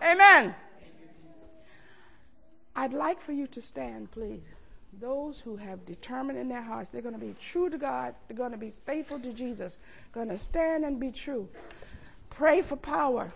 Amen. 0.03 0.55
I'd 2.75 2.93
like 2.93 3.21
for 3.21 3.33
you 3.33 3.47
to 3.47 3.61
stand, 3.61 4.11
please. 4.11 4.55
Those 4.99 5.39
who 5.39 5.55
have 5.55 5.85
determined 5.85 6.37
in 6.37 6.49
their 6.49 6.61
hearts 6.61 6.89
they're 6.89 7.01
going 7.01 7.13
to 7.17 7.25
be 7.25 7.35
true 7.41 7.69
to 7.69 7.77
God, 7.77 8.13
they're 8.27 8.37
going 8.37 8.51
to 8.51 8.57
be 8.57 8.73
faithful 8.85 9.19
to 9.19 9.31
Jesus, 9.31 9.77
going 10.11 10.29
to 10.29 10.37
stand 10.37 10.83
and 10.83 10.99
be 10.99 11.11
true. 11.11 11.47
Pray 12.29 12.61
for 12.61 12.75
power. 12.75 13.31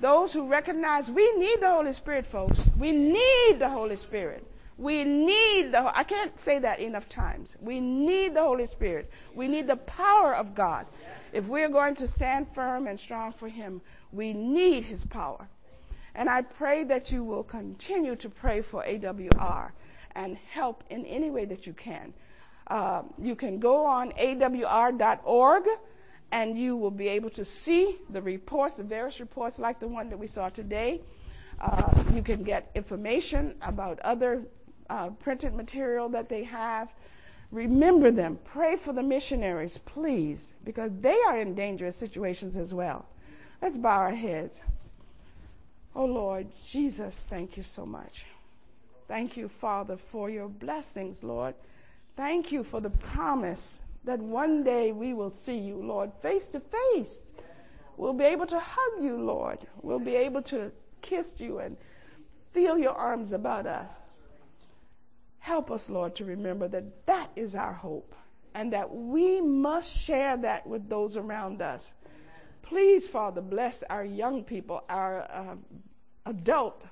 Those 0.00 0.32
who 0.32 0.46
recognize 0.46 1.10
we 1.10 1.30
need 1.36 1.60
the 1.60 1.70
Holy 1.70 1.92
Spirit, 1.92 2.26
folks. 2.26 2.66
We 2.78 2.92
need 2.92 3.58
the 3.58 3.68
Holy 3.68 3.96
Spirit. 3.96 4.46
We 4.78 5.04
need 5.04 5.72
the, 5.72 5.96
I 5.96 6.02
can't 6.02 6.38
say 6.38 6.58
that 6.58 6.80
enough 6.80 7.08
times. 7.08 7.56
We 7.60 7.80
need 7.80 8.34
the 8.34 8.42
Holy 8.42 8.66
Spirit. 8.66 9.10
We 9.34 9.48
need 9.48 9.66
the 9.66 9.76
power 9.76 10.34
of 10.34 10.54
God. 10.54 10.86
If 11.32 11.46
we're 11.46 11.70
going 11.70 11.94
to 11.96 12.08
stand 12.08 12.48
firm 12.54 12.86
and 12.86 13.00
strong 13.00 13.32
for 13.32 13.48
Him, 13.48 13.80
we 14.12 14.34
need 14.34 14.84
His 14.84 15.04
power. 15.06 15.48
And 16.14 16.28
I 16.28 16.42
pray 16.42 16.84
that 16.84 17.10
you 17.10 17.24
will 17.24 17.42
continue 17.42 18.16
to 18.16 18.28
pray 18.28 18.60
for 18.60 18.82
AWR 18.82 19.70
and 20.16 20.36
help 20.50 20.82
in 20.90 21.04
any 21.06 21.30
way 21.30 21.44
that 21.44 21.66
you 21.66 21.72
can. 21.74 22.12
Uh, 22.66 23.02
you 23.22 23.36
can 23.36 23.60
go 23.60 23.84
on 23.86 24.10
awr.org 24.12 25.64
and 26.32 26.58
you 26.58 26.76
will 26.76 26.90
be 26.90 27.06
able 27.06 27.30
to 27.30 27.44
see 27.44 27.98
the 28.10 28.20
reports, 28.20 28.78
the 28.78 28.82
various 28.82 29.20
reports 29.20 29.60
like 29.60 29.78
the 29.78 29.86
one 29.86 30.08
that 30.08 30.18
we 30.18 30.26
saw 30.26 30.48
today. 30.48 31.00
Uh, 31.60 31.92
you 32.12 32.22
can 32.22 32.42
get 32.42 32.70
information 32.74 33.54
about 33.62 34.00
other 34.00 34.42
uh, 34.90 35.10
printed 35.10 35.54
material 35.54 36.08
that 36.08 36.28
they 36.28 36.42
have. 36.42 36.92
Remember 37.52 38.10
them. 38.10 38.38
Pray 38.44 38.76
for 38.76 38.92
the 38.92 39.02
missionaries, 39.02 39.78
please, 39.84 40.54
because 40.64 40.90
they 41.00 41.16
are 41.28 41.40
in 41.40 41.54
dangerous 41.54 41.94
situations 41.94 42.56
as 42.56 42.74
well. 42.74 43.06
Let's 43.62 43.76
bow 43.76 43.98
our 43.98 44.14
heads. 44.14 44.60
Oh 45.94 46.04
Lord 46.04 46.48
Jesus, 46.66 47.26
thank 47.30 47.56
you 47.56 47.62
so 47.62 47.86
much. 47.86 48.26
Thank 49.08 49.36
you, 49.36 49.48
Father, 49.48 49.96
for 49.96 50.28
your 50.30 50.48
blessings, 50.48 51.22
Lord. 51.22 51.54
Thank 52.16 52.50
you 52.50 52.64
for 52.64 52.80
the 52.80 52.90
promise 52.90 53.80
that 54.04 54.18
one 54.18 54.64
day 54.64 54.92
we 54.92 55.14
will 55.14 55.30
see 55.30 55.58
you, 55.58 55.76
Lord, 55.76 56.12
face 56.22 56.48
to 56.48 56.60
face. 56.60 57.32
We'll 57.96 58.12
be 58.12 58.24
able 58.24 58.46
to 58.46 58.58
hug 58.58 59.02
you, 59.02 59.16
Lord. 59.16 59.58
We'll 59.82 59.98
be 59.98 60.16
able 60.16 60.42
to 60.42 60.72
kiss 61.02 61.34
you 61.38 61.58
and 61.58 61.76
feel 62.52 62.78
your 62.78 62.94
arms 62.94 63.32
about 63.32 63.66
us. 63.66 64.10
Help 65.38 65.70
us, 65.70 65.88
Lord, 65.88 66.14
to 66.16 66.24
remember 66.24 66.66
that 66.68 67.06
that 67.06 67.30
is 67.36 67.54
our 67.54 67.72
hope 67.72 68.14
and 68.54 68.72
that 68.72 68.92
we 68.92 69.40
must 69.40 69.96
share 69.96 70.36
that 70.38 70.66
with 70.66 70.88
those 70.88 71.16
around 71.16 71.62
us. 71.62 71.94
Please, 72.62 73.06
Father, 73.06 73.40
bless 73.40 73.84
our 73.84 74.04
young 74.04 74.42
people, 74.42 74.82
our 74.88 75.22
uh, 75.30 75.54
adult 76.24 76.82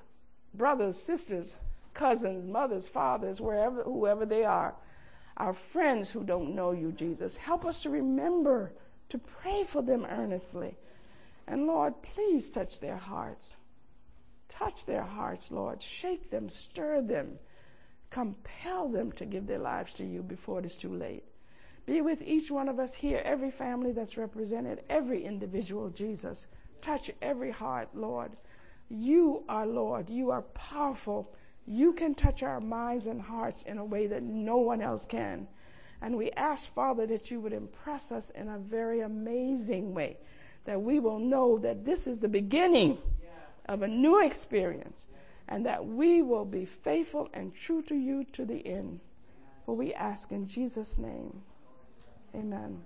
brothers, 0.55 0.97
sisters, 0.97 1.57
cousins, 1.95 2.51
mothers, 2.51 2.89
fathers, 2.89 3.41
wherever, 3.41 3.83
whoever 3.83 4.27
they 4.27 4.45
are, 4.45 4.75
our 5.37 5.55
friends 5.55 6.11
who 6.11 6.25
don't 6.25 6.55
know 6.55 6.73
you, 6.73 6.93
Jesus. 6.93 7.37
Help 7.37 7.65
us 7.65 7.83
to 7.83 7.91
remember 7.91 8.73
to 9.09 9.19
pray 9.19 9.65
for 9.65 9.83
them 9.83 10.05
earnestly. 10.05 10.77
And 11.47 11.67
Lord, 11.67 11.95
please 12.03 12.51
touch 12.51 12.81
their 12.81 12.97
hearts. 12.97 13.57
Touch 14.49 14.87
their 14.87 15.03
hearts, 15.03 15.51
Lord. 15.51 15.83
Shake 15.83 16.31
them, 16.31 16.49
stir 16.49 17.03
them, 17.03 17.39
compel 18.11 18.89
them 18.89 19.13
to 19.13 19.25
give 19.25 19.47
their 19.47 19.59
lives 19.59 19.95
to 19.95 20.05
you 20.05 20.23
before 20.23 20.61
it 20.61 20.67
is 20.67 20.77
too 20.77 20.95
late. 20.95 21.25
Be 21.87 22.01
with 22.01 22.23
each 22.23 22.51
one 22.51 22.69
of 22.69 22.79
us 22.79 22.95
here, 22.95 23.21
every 23.25 23.51
family 23.51 23.93
that's 23.93 24.17
represented, 24.17 24.83
every 24.89 25.25
individual, 25.25 25.91
Jesus. 25.91 26.47
Touch 26.81 27.11
every 27.21 27.51
heart, 27.51 27.89
Lord. 27.95 28.33
You 28.89 29.45
are 29.49 29.67
Lord. 29.67 30.09
You 30.09 30.31
are 30.31 30.43
powerful. 30.43 31.35
You 31.67 31.93
can 31.93 32.15
touch 32.15 32.43
our 32.43 32.61
minds 32.61 33.07
and 33.07 33.21
hearts 33.21 33.63
in 33.63 33.79
a 33.79 33.85
way 33.85 34.07
that 34.07 34.23
no 34.23 34.59
one 34.59 34.83
else 34.83 35.07
can. 35.07 35.49
And 36.03 36.17
we 36.17 36.31
ask, 36.33 36.73
Father, 36.75 37.07
that 37.07 37.31
you 37.31 37.41
would 37.41 37.55
impress 37.55 38.13
us 38.13 38.31
in 38.31 38.49
a 38.49 38.59
very 38.59 39.01
amazing 39.01 39.95
way, 39.95 40.19
that 40.67 40.83
we 40.83 41.01
will 41.01 41.19
know 41.19 41.59
that 41.59 41.85
this 41.85 42.07
is 42.07 42.19
the 42.19 42.29
beginning 42.29 42.99
of 43.67 43.81
a 43.81 43.89
new 43.89 44.23
experience, 44.23 45.07
and 45.49 45.65
that 45.65 45.87
we 45.87 46.21
will 46.21 46.45
be 46.45 46.67
faithful 46.67 47.31
and 47.33 47.55
true 47.55 47.81
to 47.83 47.95
you 47.95 48.25
to 48.33 48.45
the 48.45 48.67
end. 48.67 49.01
For 49.65 49.75
we 49.75 49.95
ask 49.95 50.31
in 50.31 50.47
Jesus' 50.47 50.99
name. 50.99 51.41
Amen. 52.35 52.83